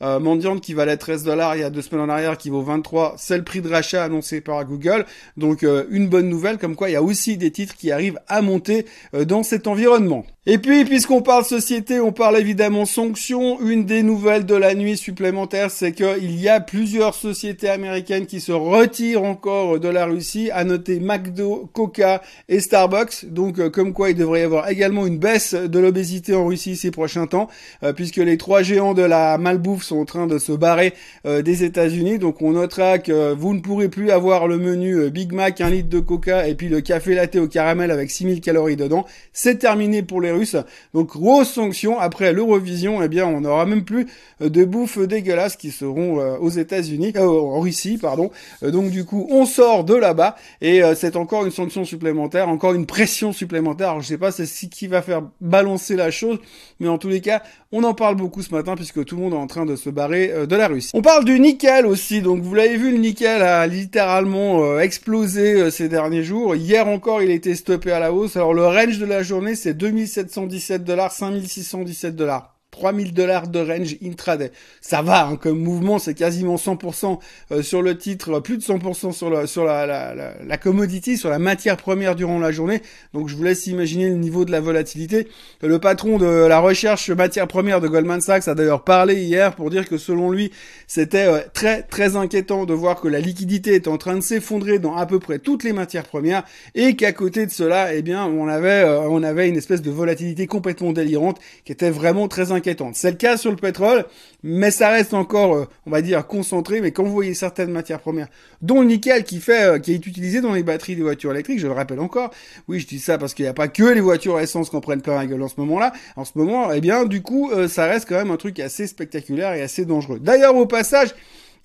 euh, 0.02 0.20
Mandiant 0.20 0.58
qui 0.58 0.74
valait 0.74 0.98
13 0.98 1.24
dollars 1.24 1.56
il 1.56 1.62
y 1.62 1.64
a 1.64 1.70
deux 1.70 1.82
semaines 1.82 2.06
en 2.06 2.10
arrière, 2.10 2.38
qui 2.38 2.50
vaut 2.50 2.62
23, 2.62 3.16
c'est 3.18 3.38
le 3.38 3.44
prix 3.44 3.62
de 3.62 3.70
rachat 3.70 4.04
annoncé 4.04 4.42
par 4.42 4.64
Google. 4.66 5.06
Donc 5.38 5.64
euh, 5.64 5.86
une 5.90 6.08
bonne 6.08 6.30
nouvelle, 6.30 6.58
comme 6.58 6.76
quoi 6.76 6.90
il 6.90 6.94
y 6.94 6.96
a 6.98 7.04
aussi 7.04 7.38
des 7.38 7.52
titres 7.52 7.76
qui 7.76 7.92
arrivent 7.92 8.20
à 8.28 8.42
monter 8.42 8.86
euh, 9.14 9.26
dans 9.26 9.44
cet 9.44 9.68
environnement. 9.68 10.26
Et 10.50 10.60
puis, 10.60 10.86
puisqu'on 10.86 11.22
parle 11.22 11.44
société, 11.44 12.00
on 12.00 12.14
parle 12.14 12.38
évidemment 12.38 12.86
sanctions. 12.86 13.60
Une 13.60 13.84
des 13.84 14.02
nouvelles 14.02 14.46
de 14.46 14.56
la 14.56 14.76
nuit 14.76 14.96
supplémentaire, 14.96 15.72
c'est 15.72 15.92
qu'il 15.92 16.40
y 16.40 16.48
a 16.48 16.62
plusieurs 16.62 17.16
sociétés 17.16 17.68
américaines 17.68 18.28
qui 18.28 18.40
se 18.40 18.54
retirent 18.54 19.24
encore 19.24 19.78
de 19.78 19.90
la 19.90 20.07
Russie, 20.08 20.50
à 20.52 20.64
noter 20.64 21.00
McDo, 21.00 21.70
Coca 21.74 22.22
et 22.50 22.60
Starbucks. 22.60 23.26
Donc 23.26 23.60
euh, 23.60 23.70
comme 23.70 23.94
quoi 23.94 24.10
il 24.10 24.16
devrait 24.16 24.42
y 24.42 24.44
avoir 24.44 24.70
également 24.70 25.06
une 25.06 25.18
baisse 25.18 25.54
de 25.54 25.80
l'obésité 25.80 26.36
en 26.36 26.46
Russie 26.46 26.76
ces 26.76 26.92
prochains 26.92 27.28
temps, 27.28 27.48
euh, 27.84 27.94
puisque 27.94 28.18
les 28.18 28.38
trois 28.38 28.62
géants 28.62 28.94
de 28.94 29.02
la 29.02 29.38
malbouffe 29.38 29.84
sont 29.84 29.98
en 29.98 30.06
train 30.06 30.28
de 30.28 30.38
se 30.38 30.52
barrer 30.52 30.94
euh, 31.26 31.42
des 31.42 31.64
États-Unis. 31.64 32.20
Donc 32.20 32.42
on 32.42 32.52
notera 32.52 33.00
que 33.00 33.34
vous 33.34 33.54
ne 33.54 33.60
pourrez 33.60 33.90
plus 33.90 34.12
avoir 34.12 34.48
le 34.48 34.58
menu 34.58 35.10
Big 35.10 35.34
Mac, 35.34 35.62
un 35.62 35.70
litre 35.70 35.90
de 35.90 36.00
Coca 36.00 36.48
et 36.48 36.56
puis 36.56 36.70
le 36.70 36.82
café 36.82 37.16
latte 37.16 37.36
au 37.36 37.48
caramel 37.48 37.92
avec 37.92 38.12
6000 38.12 38.42
calories 38.42 38.76
dedans. 38.76 39.06
C'est 39.34 39.60
terminé 39.60 40.04
pour 40.04 40.22
les 40.22 40.32
Russes. 40.32 40.58
Donc 40.94 41.08
grosse 41.10 41.52
sanction 41.52 42.00
après 42.00 42.34
l'Eurovision, 42.34 43.02
eh 43.02 43.08
bien 43.08 43.26
on 43.26 43.42
n'aura 43.42 43.66
même 43.66 43.84
plus 43.84 44.08
de 44.40 44.66
bouffe 44.66 45.00
dégueulasse 45.00 45.56
qui 45.56 45.72
seront 45.72 46.18
aux 46.38 46.50
États-Unis, 46.50 47.14
en 47.18 47.60
Russie 47.60 47.98
pardon. 47.98 48.32
donc 48.62 48.90
du 48.92 49.06
coup 49.06 49.28
on 49.30 49.46
sort 49.46 49.84
de 49.84 49.96
là-bas 50.00 50.36
et 50.62 50.82
c'est 50.96 51.16
encore 51.16 51.46
une 51.46 51.52
sanction 51.52 51.86
supplémentaire, 51.86 52.50
encore 52.50 52.74
une 52.74 52.86
pression 52.86 53.34
supplémentaire. 53.34 53.90
Alors, 53.90 54.02
je 54.02 54.08
sais 54.08 54.18
pas 54.18 54.32
c'est 54.32 54.46
ce 54.46 54.66
qui 54.66 54.88
va 54.88 55.02
faire 55.02 55.24
balancer 55.42 55.96
la 55.96 56.12
chose, 56.12 56.40
mais 56.80 56.88
en 56.88 56.98
tous 56.98 57.10
les 57.10 57.22
cas, 57.22 57.42
on 57.72 57.84
en 57.84 57.94
parle 57.94 58.16
beaucoup 58.16 58.42
ce 58.42 58.54
matin 58.54 58.76
puisque 58.76 59.04
tout 59.04 59.16
le 59.16 59.22
monde 59.22 59.34
est 59.34 59.38
en 59.38 59.48
train 59.48 59.66
de 59.66 59.76
se 59.76 59.90
barrer 59.90 60.32
euh, 60.32 60.46
de 60.46 60.56
la 60.56 60.68
Russie. 60.68 60.92
On 60.94 61.02
parle 61.02 61.26
du 61.26 61.40
nickel 61.40 61.86
aussi. 61.86 62.22
Donc 62.22 62.42
vous 62.42 62.54
l'avez 62.54 62.78
vu, 62.78 62.92
le 62.92 62.98
nickel 62.98 63.42
a 63.42 63.68
littéralement 63.68 64.64
euh, 64.64 64.80
explosé 64.80 65.54
euh, 65.54 65.70
ces 65.70 65.90
derniers 65.90 66.24
jours. 66.24 66.56
Hier 66.56 66.88
encore, 66.88 67.22
il 67.22 67.30
a 67.30 67.34
été 67.34 67.56
stoppé 67.56 67.92
à 67.92 68.00
la 68.00 68.14
hausse. 68.14 68.38
Alors 68.38 68.54
le 68.54 68.66
range 68.66 69.00
de 69.00 69.06
la 69.06 69.24
journée, 69.24 69.56
c'est 69.56 69.74
2717 69.74 70.84
dollars, 70.84 71.12
5617 71.12 72.16
dollars. 72.16 72.57
3000 72.78 73.14
dollars 73.14 73.48
de 73.48 73.60
range 73.60 73.98
intraday. 74.04 74.52
Ça 74.82 75.02
va, 75.02 75.26
hein, 75.26 75.36
comme 75.36 75.60
mouvement, 75.60 75.98
c'est 75.98 76.14
quasiment 76.14 76.56
100% 76.56 77.20
euh, 77.52 77.64
sur 77.64 77.82
le 77.82 77.98
titre, 77.98 78.40
plus 78.40 78.58
de 78.58 78.64
100% 78.64 79.14
sur, 79.14 79.30
le, 79.30 79.48
sur 79.48 79.66
la, 79.66 79.86
la, 79.86 80.14
la, 80.16 80.58
commodity, 80.58 81.18
sur 81.18 81.30
la 81.30 81.40
matière 81.40 81.78
première 81.78 82.16
durant 82.16 82.40
la 82.40 82.52
journée. 82.52 82.82
Donc 83.14 83.30
je 83.30 83.36
vous 83.36 83.44
laisse 83.44 83.66
imaginer 83.68 84.10
le 84.10 84.16
niveau 84.16 84.46
de 84.46 84.52
la 84.52 84.60
volatilité. 84.60 85.28
Le 85.62 85.80
patron 85.80 86.18
de 86.18 86.26
la 86.26 86.60
recherche 86.60 87.10
matière 87.10 87.48
première 87.48 87.82
de 87.82 87.88
Goldman 87.88 88.22
Sachs 88.22 88.48
a 88.48 88.54
d'ailleurs 88.54 88.84
parlé 88.84 89.16
hier 89.16 89.56
pour 89.56 89.72
dire 89.72 89.90
que 89.90 89.98
selon 89.98 90.30
lui, 90.30 90.52
c'était 90.86 91.28
euh, 91.28 91.40
très 91.54 91.82
très 91.82 92.16
inquiétant 92.16 92.66
de 92.66 92.74
voir 92.74 93.02
que 93.02 93.08
la 93.08 93.20
liquidité 93.20 93.74
est 93.74 93.88
en 93.88 93.98
train 93.98 94.16
de 94.16 94.22
s'effondrer 94.22 94.78
dans 94.78 94.96
à 94.96 95.06
peu 95.08 95.20
près 95.20 95.40
toutes 95.40 95.64
les 95.64 95.74
matières 95.74 96.06
premières 96.06 96.44
et 96.76 96.96
qu'à 96.96 97.12
côté 97.12 97.46
de 97.46 97.52
cela, 97.52 97.96
eh 97.96 98.04
bien, 98.04 98.26
on 98.26 98.48
avait 98.48 98.84
euh, 98.84 99.02
on 99.10 99.24
avait 99.24 99.50
une 99.50 99.58
espèce 99.58 99.82
de 99.82 99.90
volatilité 99.90 100.46
complètement 100.46 100.94
délirante 100.94 101.40
qui 101.66 101.72
était 101.72 101.90
vraiment 101.90 102.28
très 102.28 102.52
inquiétante 102.52 102.67
c'est 102.94 103.12
le 103.12 103.18
cas 103.18 103.38
sur 103.38 103.52
le 103.52 103.58
pétrole, 103.58 104.06
mais 104.44 104.72
ça 104.72 104.90
reste 104.90 105.14
encore, 105.14 105.56
euh, 105.56 105.66
on 105.86 105.92
va 105.92 106.02
dire, 106.02 106.26
concentré. 106.28 106.82
Mais 106.82 106.92
quand 106.92 107.04
vous 107.04 107.12
voyez 107.12 107.34
certaines 107.34 107.72
matières 107.72 108.00
premières, 108.00 108.28
dont 108.62 108.82
le 108.82 108.88
nickel 108.88 109.24
qui 109.24 109.40
fait, 109.40 109.64
euh, 109.64 109.80
qui 109.80 109.94
est 109.94 110.06
utilisé 110.06 110.42
dans 110.42 110.54
les 110.54 110.64
batteries 110.64 110.96
des 110.96 111.02
voitures 111.02 111.32
électriques, 111.32 111.60
je 111.60 111.68
le 111.68 111.74
rappelle 111.74 112.00
encore. 112.00 112.32
Oui, 112.68 112.80
je 112.80 112.88
dis 112.88 113.00
ça 113.00 113.18
parce 113.18 113.34
qu'il 113.34 113.46
n'y 113.46 113.50
a 113.50 113.54
pas 113.54 113.68
que 113.68 113.84
les 113.84 114.02
voitures 114.02 114.38
à 114.38 114.44
essence 114.44 114.70
qu'on 114.70 114.82
prenne 114.82 115.02
plein 115.02 115.16
la 115.16 115.26
gueule 115.26 115.42
en 115.42 115.48
ce 115.48 115.56
moment-là. 115.58 115.94
En 116.16 116.26
ce 116.26 116.32
moment, 116.36 116.72
eh 116.72 116.82
bien, 116.82 117.06
du 117.06 117.22
coup, 117.22 117.52
euh, 117.52 117.68
ça 117.68 117.86
reste 117.86 118.08
quand 118.08 118.16
même 118.16 118.32
un 118.32 118.38
truc 118.38 118.60
assez 118.60 118.88
spectaculaire 118.88 119.54
et 119.54 119.62
assez 119.62 119.86
dangereux. 119.86 120.20
D'ailleurs, 120.20 120.56
au 120.56 120.66
passage, 120.66 121.14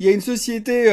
il 0.03 0.07
y 0.07 0.11
a 0.11 0.15
une 0.15 0.21
société 0.21 0.91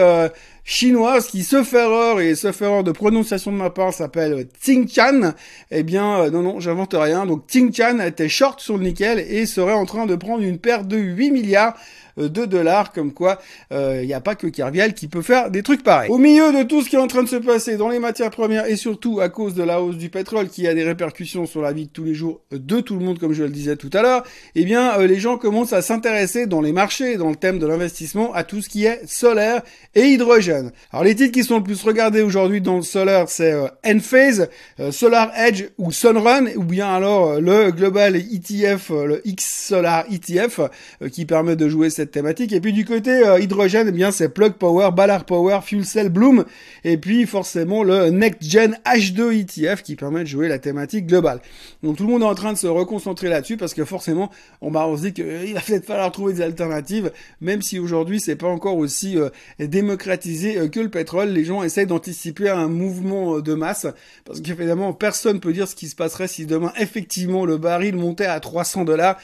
chinoise 0.70 1.26
qui, 1.26 1.44
sauf 1.44 1.74
erreur 1.74 2.22
et 2.22 2.36
sauf 2.36 2.62
erreur 2.62 2.84
de 2.84 2.92
prononciation 2.92 3.52
de 3.52 3.58
ma 3.58 3.72
part, 3.72 3.92
s'appelle 3.92 4.48
Tingchan. 4.64 5.34
Eh 5.72 5.82
bien, 5.82 6.20
euh, 6.20 6.30
non, 6.30 6.44
non, 6.44 6.60
j'invente 6.60 6.94
rien. 6.94 7.26
Donc 7.26 7.48
Tingchan 7.48 8.00
était 8.00 8.30
short 8.30 8.60
sur 8.60 8.78
le 8.78 8.84
nickel 8.84 9.18
et 9.18 9.48
serait 9.48 9.74
en 9.74 9.86
train 9.86 10.06
de 10.06 10.16
prendre 10.16 10.44
une 10.44 10.60
perte 10.60 10.88
de 10.88 10.98
8 10.98 11.32
milliards 11.32 11.74
euh, 11.74 12.09
de 12.28 12.46
dollars, 12.46 12.92
comme 12.92 13.14
quoi 13.14 13.40
il 13.72 13.78
euh, 13.78 14.06
n'y 14.06 14.14
a 14.14 14.22
pas 14.22 14.36
que 14.36 14.48
Kerviel 14.48 14.94
qui 14.94 15.08
peut 15.08 15.22
faire 15.22 15.52
des 15.52 15.64
trucs 15.64 15.84
pareils. 15.84 16.10
Au 16.10 16.18
milieu 16.18 16.52
de 16.52 16.64
tout 16.64 16.82
ce 16.82 16.90
qui 16.90 16.96
est 16.96 17.00
en 17.00 17.08
train 17.08 17.24
de 17.24 17.30
se 17.30 17.36
passer 17.36 17.78
dans 17.78 17.90
les 17.90 18.00
matières 18.00 18.32
premières 18.32 18.66
et 18.66 18.76
surtout 18.76 19.20
à 19.20 19.30
cause 19.30 19.54
de 19.54 19.64
la 19.64 19.82
hausse 19.82 19.98
du 19.98 20.10
pétrole 20.10 20.50
qui 20.50 20.68
a 20.68 20.74
des 20.74 20.84
répercussions 20.84 21.46
sur 21.46 21.62
la 21.62 21.72
vie 21.72 21.86
de 21.86 21.92
tous 21.92 22.04
les 22.04 22.14
jours 22.14 22.42
de 22.52 22.80
tout 22.80 22.98
le 22.98 23.06
monde, 23.06 23.20
comme 23.20 23.34
je 23.34 23.44
le 23.44 23.50
disais 23.50 23.76
tout 23.76 23.90
à 23.94 24.02
l'heure, 24.02 24.24
eh 24.56 24.66
bien 24.66 25.00
euh, 25.00 25.08
les 25.08 25.20
gens 25.20 25.38
commencent 25.38 25.74
à 25.74 25.82
s'intéresser 25.82 26.48
dans 26.48 26.62
les 26.62 26.72
marchés, 26.72 27.18
dans 27.18 27.30
le 27.30 27.36
thème 27.36 27.60
de 27.60 27.68
l'investissement, 27.68 28.34
à 28.34 28.44
tout 28.44 28.62
ce 28.62 28.70
qui 28.70 28.86
est 28.86 29.08
solaire 29.08 29.62
et 29.96 30.08
hydrogène. 30.08 30.72
Alors 30.92 31.04
les 31.04 31.16
titres 31.16 31.32
qui 31.32 31.44
sont 31.44 31.58
le 31.58 31.64
plus 31.64 31.82
regardés 31.84 32.22
aujourd'hui 32.22 32.62
dans 32.62 32.78
le 32.78 32.82
solaire, 32.82 33.30
c'est 33.30 33.54
Enphase, 33.86 34.50
Solar 34.92 35.32
Edge 35.38 35.66
ou 35.78 35.92
Sunrun, 35.92 36.48
ou 36.56 36.64
bien 36.64 36.94
alors 36.94 37.40
le 37.40 37.72
Global 37.72 38.16
ETF, 38.16 38.90
le 38.90 39.22
X 39.26 39.68
Solar 39.68 40.06
ETF, 40.12 40.62
qui 41.12 41.26
permet 41.26 41.56
de 41.56 41.70
jouer 41.70 41.90
cette 41.90 42.09
thématique. 42.12 42.54
Et 42.54 42.62
puis 42.62 42.74
du 42.74 42.86
côté 42.86 43.12
euh, 43.26 43.40
hydrogène, 43.40 43.88
eh 43.90 43.92
bien 43.92 44.12
c'est 44.12 44.30
Plug 44.30 44.54
Power, 44.54 44.90
Ballard 44.96 45.26
Power, 45.26 45.60
Fuel 45.64 45.86
Cell 45.86 46.10
Bloom, 46.10 46.46
et 46.84 46.98
puis 46.98 47.26
forcément 47.26 47.84
le 47.84 48.10
Next 48.10 48.44
Gen 48.44 48.78
H2 48.86 49.42
ETF 49.42 49.84
qui 49.84 49.96
permet 49.96 50.22
de 50.22 50.28
jouer 50.28 50.48
la 50.48 50.60
thématique 50.60 51.08
globale. 51.08 51.42
Donc 51.84 51.98
tout 51.98 52.06
le 52.06 52.12
monde 52.12 52.22
est 52.22 52.26
en 52.26 52.36
train 52.36 52.54
de 52.54 52.58
se 52.58 52.68
reconcentrer 52.68 53.30
là-dessus 53.30 53.58
parce 53.58 53.74
que 53.74 53.86
forcément, 53.86 54.30
on, 54.62 54.98
se 54.98 55.02
dit 55.02 55.14
qu'il 55.14 55.26
euh, 55.26 55.54
va 55.54 55.62
peut-être 55.62 55.86
falloir 55.86 56.12
trouver 56.12 56.34
des 56.34 56.42
alternatives, 56.42 57.12
même 57.42 57.62
si 57.62 57.80
aujourd'hui 57.80 58.20
c'est 58.20 58.36
pas 58.36 58.48
encore 58.48 58.78
aussi 58.78 59.18
euh, 59.18 59.30
démocratisé 59.60 60.70
que 60.70 60.80
le 60.80 60.90
pétrole. 60.90 61.30
Les 61.30 61.46
gens 61.46 61.64
essayent 61.64 61.88
d'anticiper 61.88 62.50
un 62.50 62.68
mouvement 62.68 63.40
de 63.40 63.54
masse 63.54 63.88
parce 64.26 64.42
qu'évidemment 64.42 64.94
personne 64.94 65.40
peut 65.40 65.54
dire 65.54 65.68
ce 65.68 65.76
qui 65.76 65.88
se 65.88 65.96
passerait 65.96 66.28
si 66.28 66.46
demain 66.46 66.72
effectivement 66.78 67.46
le 67.46 67.58
baril 67.58 67.96
montait 67.96 68.26
à 68.26 68.40
300 68.40 68.86
dollars 68.86 69.18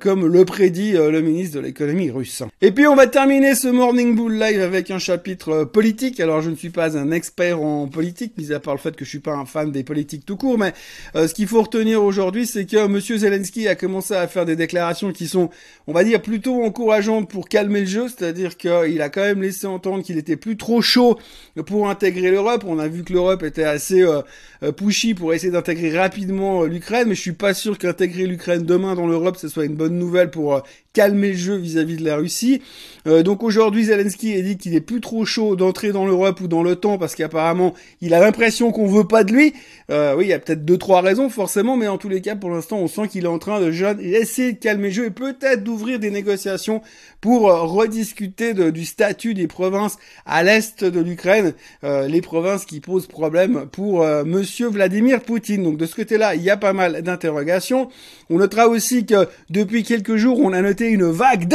comme 0.00 0.26
le 0.26 0.44
prédit 0.44 0.92
le 0.92 1.20
ministre 1.20 1.56
de 1.56 1.60
l'économie 1.60 2.10
Et 2.60 2.72
puis 2.72 2.86
on 2.86 2.96
va 2.96 3.06
terminer 3.06 3.54
ce 3.54 3.68
Morning 3.68 4.14
Bull 4.14 4.38
Live 4.38 4.60
avec 4.60 4.90
un 4.90 4.98
chapitre 4.98 5.50
euh, 5.50 5.64
politique. 5.64 6.20
Alors 6.20 6.42
je 6.42 6.50
ne 6.50 6.56
suis 6.56 6.70
pas 6.70 6.96
un 6.96 7.10
expert 7.10 7.60
en 7.60 7.86
politique, 7.86 8.32
mis 8.36 8.52
à 8.52 8.60
part 8.60 8.74
le 8.74 8.80
fait 8.80 8.96
que 8.96 9.04
je 9.04 9.10
suis 9.10 9.18
pas 9.18 9.34
un 9.34 9.46
fan 9.46 9.70
des 9.70 9.84
politiques 9.84 10.24
tout 10.24 10.36
court, 10.36 10.58
mais 10.58 10.72
euh, 11.14 11.28
ce 11.28 11.34
qu'il 11.34 11.46
faut 11.46 11.62
retenir 11.62 12.02
aujourd'hui, 12.02 12.46
c'est 12.46 12.66
que 12.66 12.86
Monsieur 12.86 13.18
Zelensky 13.18 13.68
a 13.68 13.74
commencé 13.74 14.14
à 14.14 14.26
faire 14.26 14.44
des 14.44 14.56
déclarations 14.56 15.12
qui 15.12 15.28
sont, 15.28 15.50
on 15.86 15.92
va 15.92 16.04
dire, 16.04 16.20
plutôt 16.20 16.62
encourageantes 16.64 17.30
pour 17.30 17.48
calmer 17.48 17.80
le 17.80 17.86
jeu, 17.86 18.06
c'est-à-dire 18.08 18.56
qu'il 18.56 19.02
a 19.02 19.08
quand 19.08 19.22
même 19.22 19.42
laissé 19.42 19.66
entendre 19.66 20.02
qu'il 20.02 20.18
était 20.18 20.36
plus 20.36 20.56
trop 20.56 20.82
chaud 20.82 21.18
pour 21.66 21.88
intégrer 21.88 22.30
l'Europe. 22.30 22.64
On 22.66 22.78
a 22.78 22.88
vu 22.88 23.04
que 23.04 23.12
l'Europe 23.12 23.42
était 23.42 23.64
assez 23.64 24.02
euh, 24.02 24.72
pushy 24.72 25.14
pour 25.14 25.32
essayer 25.34 25.52
d'intégrer 25.52 25.96
rapidement 25.96 26.64
l'Ukraine, 26.64 27.08
mais 27.08 27.14
je 27.14 27.20
suis 27.20 27.32
pas 27.32 27.54
sûr 27.54 27.78
qu'intégrer 27.78 28.26
l'Ukraine 28.26 28.64
demain 28.64 28.94
dans 28.94 29.06
l'Europe, 29.06 29.36
ce 29.36 29.48
soit 29.48 29.64
une 29.64 29.76
bonne 29.76 29.98
nouvelle 29.98 30.30
pour 30.30 30.62
calmer 30.92 31.30
le 31.30 31.36
jeu 31.36 31.56
vis-à-vis 31.56 31.96
de 31.96 32.04
la 32.04 32.07
Russie. 32.16 32.60
Euh, 33.06 33.22
donc 33.22 33.42
aujourd'hui, 33.42 33.84
Zelensky 33.84 34.34
a 34.34 34.42
dit 34.42 34.58
qu'il 34.58 34.74
est 34.74 34.80
plus 34.80 35.00
trop 35.00 35.24
chaud 35.24 35.56
d'entrer 35.56 35.92
dans 35.92 36.06
l'Europe 36.06 36.40
ou 36.40 36.48
dans 36.48 36.62
l'OTAN 36.62 36.98
parce 36.98 37.14
qu'apparemment, 37.14 37.74
il 38.00 38.14
a 38.14 38.20
l'impression 38.20 38.70
qu'on 38.72 38.86
veut 38.86 39.06
pas 39.06 39.24
de 39.24 39.32
lui. 39.32 39.54
Euh, 39.90 40.14
oui, 40.16 40.26
il 40.26 40.28
y 40.28 40.32
a 40.32 40.38
peut-être 40.38 40.64
deux 40.64 40.76
trois 40.78 41.00
raisons 41.00 41.30
forcément, 41.30 41.76
mais 41.76 41.88
en 41.88 41.98
tous 41.98 42.08
les 42.08 42.20
cas, 42.20 42.36
pour 42.36 42.50
l'instant, 42.50 42.78
on 42.78 42.88
sent 42.88 43.08
qu'il 43.08 43.24
est 43.24 43.28
en 43.28 43.38
train 43.38 43.60
de 43.60 43.68
essayer 44.02 44.52
de 44.52 44.58
calmer 44.58 44.88
le 44.88 44.94
jeu 44.94 45.06
et 45.06 45.10
peut-être 45.10 45.64
d'ouvrir 45.64 45.98
des 45.98 46.10
négociations 46.10 46.82
pour 47.20 47.48
euh, 47.48 47.62
rediscuter 47.62 48.54
du 48.54 48.84
statut 48.84 49.34
des 49.34 49.46
provinces 49.46 49.96
à 50.26 50.42
l'est 50.42 50.84
de 50.84 51.00
l'Ukraine, 51.00 51.54
les 51.82 52.20
provinces 52.20 52.64
qui 52.64 52.80
posent 52.80 53.06
problème 53.06 53.66
pour 53.70 54.04
Monsieur 54.24 54.68
Vladimir 54.68 55.20
Poutine. 55.20 55.62
Donc 55.62 55.76
de 55.76 55.86
ce 55.86 55.94
côté-là, 55.94 56.34
il 56.34 56.42
y 56.42 56.50
a 56.50 56.56
pas 56.56 56.72
mal 56.72 57.02
d'interrogations. 57.02 57.88
On 58.30 58.38
notera 58.38 58.68
aussi 58.68 59.06
que 59.06 59.28
depuis 59.50 59.82
quelques 59.82 60.16
jours, 60.16 60.38
on 60.40 60.52
a 60.52 60.62
noté 60.62 60.88
une 60.88 61.10
vague 61.10 61.48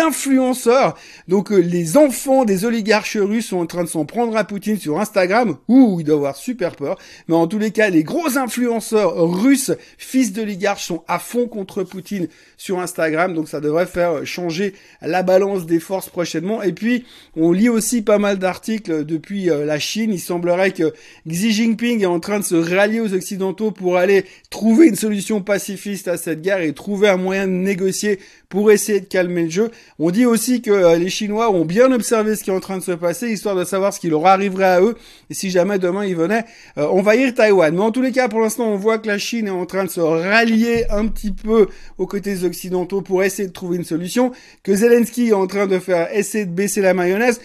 Donc 1.28 1.52
euh, 1.52 1.58
les 1.58 1.98
enfants 1.98 2.46
des 2.46 2.66
oligarches 2.66 3.18
russes 3.18 3.48
sont 3.48 3.58
en 3.58 3.66
train 3.66 3.84
de 3.84 3.90
s'en 3.90 4.06
prendre 4.06 4.36
à 4.36 4.44
Poutine 4.44 4.78
sur 4.78 5.00
Instagram. 5.00 5.58
Ouh, 5.68 6.00
il 6.00 6.06
doit 6.06 6.16
avoir 6.16 6.36
super 6.36 6.76
peur. 6.76 6.98
Mais 7.28 7.36
en 7.36 7.48
tous 7.48 7.60
les 7.60 7.72
cas, 7.72 7.90
les 7.90 8.04
gros 8.04 8.38
influenceurs 8.38 9.16
russes, 9.16 9.72
fils 9.98 10.34
d'oligarches, 10.34 10.86
sont 10.86 11.04
à 11.08 11.20
fond 11.20 11.48
contre 11.48 11.84
Poutine 11.84 12.28
sur 12.58 12.80
Instagram. 12.80 13.34
Donc 13.34 13.48
ça 13.48 13.62
devrait 13.62 13.86
faire 13.86 14.26
changer 14.26 14.74
la 15.02 15.24
balance 15.24 15.66
des 15.66 15.80
forces 15.80 16.10
prochainement. 16.10 16.62
Et 16.64 16.74
puis, 16.74 17.06
on 17.36 17.52
lit 17.52 17.70
aussi 17.70 18.02
pas 18.02 18.18
mal 18.18 18.40
d'articles 18.40 19.06
depuis 19.06 19.50
euh, 19.50 19.66
la 19.66 19.80
Chine. 19.80 20.12
Il 20.14 20.20
semblerait 20.20 20.72
que 20.72 20.94
Xi 21.28 21.52
Jinping 21.52 22.02
est 22.02 22.06
en 22.06 22.20
train 22.20 22.40
de 22.40 22.46
se 22.46 22.56
rallier 22.56 23.00
aux 23.00 23.14
Occidentaux 23.14 23.72
pour 23.72 23.98
aller 23.98 24.26
trouver 24.50 24.88
une 24.88 24.96
solution 24.96 25.42
pacifiste 25.42 26.08
à 26.08 26.18
cette 26.18 26.42
guerre 26.42 26.62
et 26.62 26.74
trouver 26.74 27.10
un 27.10 27.18
moyen 27.18 27.48
de 27.48 27.52
négocier 27.52 28.20
pour 28.50 28.72
essayer 28.72 29.00
de 29.00 29.06
calmer 29.06 29.44
le 29.44 29.50
jeu. 29.50 29.72
On 29.98 30.12
dit 30.12 30.26
aussi 30.26 30.33
que 30.34 30.72
euh, 30.72 30.98
les 30.98 31.10
Chinois 31.10 31.52
ont 31.52 31.63
bien 31.63 31.92
observé 31.92 32.36
ce 32.36 32.44
qui 32.44 32.50
est 32.50 32.54
en 32.54 32.60
train 32.60 32.78
de 32.78 32.84
se 32.84 32.92
passer, 32.92 33.30
histoire 33.30 33.56
de 33.56 33.63
savoir 33.63 33.93
ce 33.93 34.00
qui 34.00 34.10
leur 34.10 34.26
arriverait 34.26 34.65
à 34.65 34.82
eux, 34.82 34.96
et 35.30 35.34
si 35.34 35.52
jamais 35.52 35.78
demain 35.78 36.06
ils 36.06 36.15
venaient 36.15 36.43
euh, 36.78 36.88
envahir 36.88 37.34
Taïwan. 37.36 37.74
Mais 37.74 37.82
en 37.82 37.91
tous 37.91 38.02
les 38.02 38.12
cas, 38.12 38.28
pour 38.30 38.39
l'instant, 38.39 38.65
on 38.65 38.76
voit 38.76 38.98
que 38.98 39.08
la 39.08 39.19
Chine 39.19 39.48
est 39.48 39.52
en 39.52 39.65
train 39.65 39.84
de 39.84 39.89
se 39.89 40.00
rallier 40.00 40.86
un 40.89 41.08
petit 41.08 41.32
peu 41.32 41.67
aux 42.00 42.08
côtés 42.08 42.43
occidentaux 42.43 43.02
pour 43.02 43.24
essayer 43.24 43.48
de 43.48 43.54
trouver 43.54 43.78
une 43.78 43.84
solution, 43.84 44.32
que 44.63 44.74
Zelensky 44.74 45.30
est 45.30 45.34
en 45.34 45.46
train 45.46 45.67
de 45.67 45.78
faire 45.78 46.08
essayer 46.15 46.46
de 46.46 46.52
baisser 46.52 46.82
la 46.82 46.93
mayonnaise 46.93 47.39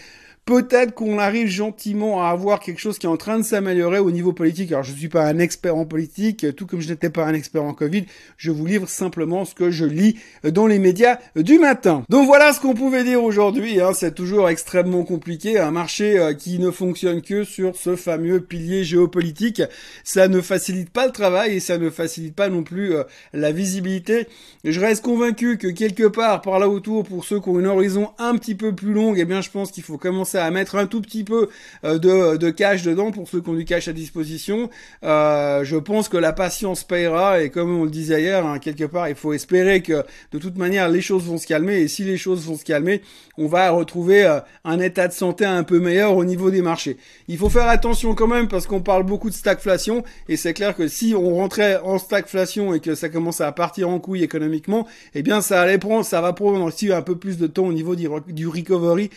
peut-être 0.49 0.95
qu'on 0.95 1.19
arrive 1.19 1.49
gentiment 1.49 2.23
à 2.23 2.31
avoir 2.31 2.61
quelque 2.61 2.81
chose 2.81 2.97
qui 2.97 3.05
est 3.05 3.09
en 3.11 3.19
train 3.19 3.37
de 3.37 3.43
s'améliorer 3.43 3.99
au 3.99 4.11
niveau 4.11 4.33
politique. 4.33 4.73
Alors 4.73 4.83
je 4.83 4.93
ne 4.93 4.97
suis 4.97 5.11
pas 5.11 5.27
un 5.27 5.39
expert 5.39 5.77
en 5.77 5.85
politique, 5.85 6.47
tout 6.57 6.67
comme 6.67 6.81
je 6.81 6.89
n'étais 6.89 7.11
pas 7.11 7.27
un 7.27 7.35
expert 7.35 7.63
en 7.63 7.75
Covid, 7.75 8.07
je 8.39 8.51
vous 8.51 8.65
livre 8.65 8.89
simplement 8.89 9.45
ce 9.45 9.55
que 9.55 9.71
je 9.71 9.85
lis 9.85 10.17
dans 10.45 10.67
les 10.67 10.79
médias 10.79 11.19
du 11.37 11.59
matin. 11.59 12.03
Donc 12.09 12.25
voilà 12.25 12.55
ce 12.55 12.61
qu'on 12.61 12.73
pouvait 12.73 13.05
dire 13.05 13.23
aujourd'hui, 13.23 13.79
hein. 13.79 13.91
c'est 13.93 14.15
toujours 14.15 14.49
extrêmement 14.49 15.05
compliqué, 15.05 15.59
un 15.59 15.71
marché 15.71 16.19
euh, 16.19 16.33
qui 16.33 16.59
ne 16.59 16.71
fonctionne 16.71 17.21
que 17.21 17.45
sur 17.45 17.77
ce 17.77 17.95
fameux 17.95 18.41
pilier 18.41 18.85
géopolitique, 18.85 19.61
ça 20.03 20.29
ne 20.29 20.41
facilite 20.41 20.89
pas 20.89 21.05
le 21.05 21.13
travail 21.13 21.57
et 21.57 21.61
ça 21.61 21.77
ne 21.77 21.91
facilite 21.91 22.35
pas 22.35 22.49
non 22.49 22.63
plus 22.63 22.95
euh, 22.95 23.03
la 23.35 23.53
visibilité. 23.53 24.27
Je 24.65 24.81
reste 24.81 25.05
convaincu 25.05 25.59
que 25.59 25.69
quelque 25.69 26.05
part 26.05 26.41
par 26.41 26.59
là 26.59 26.71
autour, 26.71 27.05
pour 27.05 27.27
ceux 27.27 27.39
qui 27.39 27.51
ont 27.51 27.61
une 27.61 27.67
horizon 27.67 28.13
un 28.17 28.35
petit 28.39 28.55
peu 28.55 28.75
plus 28.75 28.95
longue, 28.95 29.19
eh 29.19 29.27
bien 29.27 29.43
je 29.43 29.51
pense 29.51 29.71
qu'il 29.71 29.83
faut 29.83 29.99
commencer 29.99 30.38
à 30.39 30.51
mettre 30.51 30.77
un 30.77 30.87
tout 30.87 31.01
petit 31.01 31.25
peu 31.25 31.49
euh, 31.85 31.99
de, 31.99 32.51
cash 32.51 32.83
dedans 32.83 33.11
pour 33.11 33.29
ceux 33.29 33.41
qui 33.41 33.51
ont 33.51 33.55
du 33.55 33.65
cash 33.65 33.89
à 33.89 33.93
disposition. 33.93 34.71
Euh, 35.05 35.65
je 35.65 35.77
pense 35.77 36.09
que 36.09 36.17
la 36.17 36.33
patience 36.33 36.85
payera 36.85 37.43
et 37.43 37.51
comme 37.51 37.79
on 37.79 37.85
le 37.85 37.91
disait 37.91 38.23
hier, 38.23 38.47
hein, 38.47 38.59
quelque 38.59 38.85
part, 38.85 39.09
il 39.09 39.15
faut 39.15 39.33
espérer 39.33 39.83
que 39.83 40.05
de 40.33 40.39
toute 40.39 40.57
manière 40.57 40.89
les 40.89 41.01
choses 41.01 41.25
vont 41.25 41.39
se 41.39 41.47
calmer 41.47 41.81
et 41.81 41.89
si 41.89 42.05
les 42.05 42.17
choses 42.17 42.45
vont 42.47 42.57
se 42.57 42.65
calmer, 42.65 43.03
on 43.37 43.47
va 43.47 43.71
retrouver 43.71 44.25
euh, 44.25 44.41
un 44.65 44.81
état 44.81 45.09
de 45.09 45.13
santé 45.13 45.45
un 45.45 45.63
peu 45.63 45.79
meilleur 45.79 46.17
au 46.17 46.25
niveau 46.25 46.51
des 46.51 46.63
marchés. 46.63 46.97
Il 47.29 47.39
faut 47.39 47.51
faire 47.51 47.69
attention 47.69 48.15
quand 48.15 48.27
même 48.27 48.49
parce 48.49 48.67
qu'on 48.67 48.81
parle 48.81 49.05
beaucoup 49.05 49.31
de 49.31 49.35
stagflation 49.35 50.05
et 50.29 50.37
c'est 50.37 50.55
clair 50.55 50.75
que 50.75 50.89
si 50.89 51.15
on 51.15 51.37
rentrait 51.37 51.81
en 51.83 51.99
stagflation 51.99 52.75
et 52.75 52.81
que 52.81 52.95
ça 52.95 53.09
commence 53.09 53.41
à 53.41 53.53
partir 53.53 53.89
en 53.89 53.99
couille 53.99 54.23
économiquement, 54.23 54.87
eh 55.15 55.23
bien 55.23 55.41
ça 55.41 55.61
allait 55.61 55.79
prendre, 55.79 56.05
ça 56.05 56.21
va 56.21 56.33
prendre 56.33 56.63
aussi 56.65 56.93
un 56.93 57.03
peu 57.03 57.17
plus 57.17 57.39
de 57.39 57.47
temps 57.47 57.67
au 57.67 57.73
niveau 57.73 57.95
du 57.95 58.47
recovery 58.47 59.11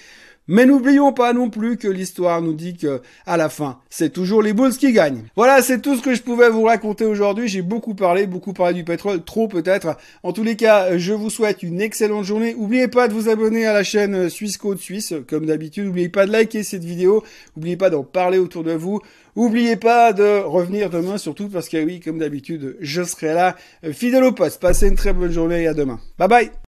mais 0.52 0.66
n'oublions 0.66 1.14
pas 1.14 1.32
non 1.32 1.50
plus 1.50 1.78
que 1.78 1.88
l'histoire 1.88 2.42
nous 2.42 2.52
dit 2.52 2.76
que, 2.76 3.02
à 3.26 3.38
la 3.38 3.48
fin, 3.48 3.80
c'est 3.90 4.12
toujours 4.12 4.42
les 4.42 4.52
Bulls 4.52 4.76
qui 4.76 4.92
gagnent. 4.92 5.24
Voilà, 5.38 5.62
c'est 5.62 5.80
tout 5.80 5.96
ce 5.96 6.02
que 6.02 6.14
je 6.14 6.22
pouvais 6.22 6.50
vous 6.50 6.64
raconter 6.64 7.06
aujourd'hui. 7.06 7.48
J'ai 7.48 7.62
beaucoup 7.62 7.96
parlé, 7.96 8.28
beaucoup 8.28 8.52
parlé 8.52 8.74
du 8.74 8.84
pétrole, 8.84 9.24
trop 9.24 9.48
peut-être. 9.48 9.96
En 10.24 10.34
tous 10.34 10.44
les 10.44 10.58
cas, 10.58 10.98
je 10.98 11.14
vous 11.14 11.30
souhaite 11.30 11.64
une 11.64 11.80
excellente 11.80 12.26
journée. 12.26 12.54
N'oubliez 12.54 12.90
pas 12.90 13.08
de 13.08 13.14
vous 13.14 13.30
abonner 13.30 13.66
à 13.66 13.72
la 13.72 13.84
chaîne 13.84 14.28
Suisse 14.30 14.58
Code 14.58 14.80
Suisse, 14.80 15.14
comme 15.26 15.46
d'habitude. 15.46 15.86
N'oubliez 15.86 16.10
pas 16.10 16.26
de 16.26 16.34
liker 16.34 16.64
cette 16.64 16.84
vidéo. 16.84 17.24
N'oubliez 17.56 17.78
pas 17.78 17.90
d'en 17.90 18.04
parler 18.04 18.38
autour 18.38 18.66
de 18.66 18.74
vous. 18.74 19.00
N'oubliez 19.38 19.78
pas 19.78 20.12
de 20.12 20.42
revenir 20.44 20.90
demain, 20.90 21.18
surtout 21.18 21.48
parce 21.48 21.70
que 21.70 21.82
oui, 21.82 22.02
comme 22.02 22.20
d'habitude, 22.20 22.76
je 22.82 23.04
serai 23.04 23.34
là, 23.34 23.56
fidèle 23.94 24.26
au 24.26 24.34
poste. 24.34 24.60
Passez 24.60 24.90
une 24.90 24.96
très 24.96 25.14
bonne 25.14 25.32
journée 25.32 25.64
et 25.64 25.68
à 25.68 25.74
demain. 25.74 26.02
Bye 26.20 26.28
bye 26.28 26.52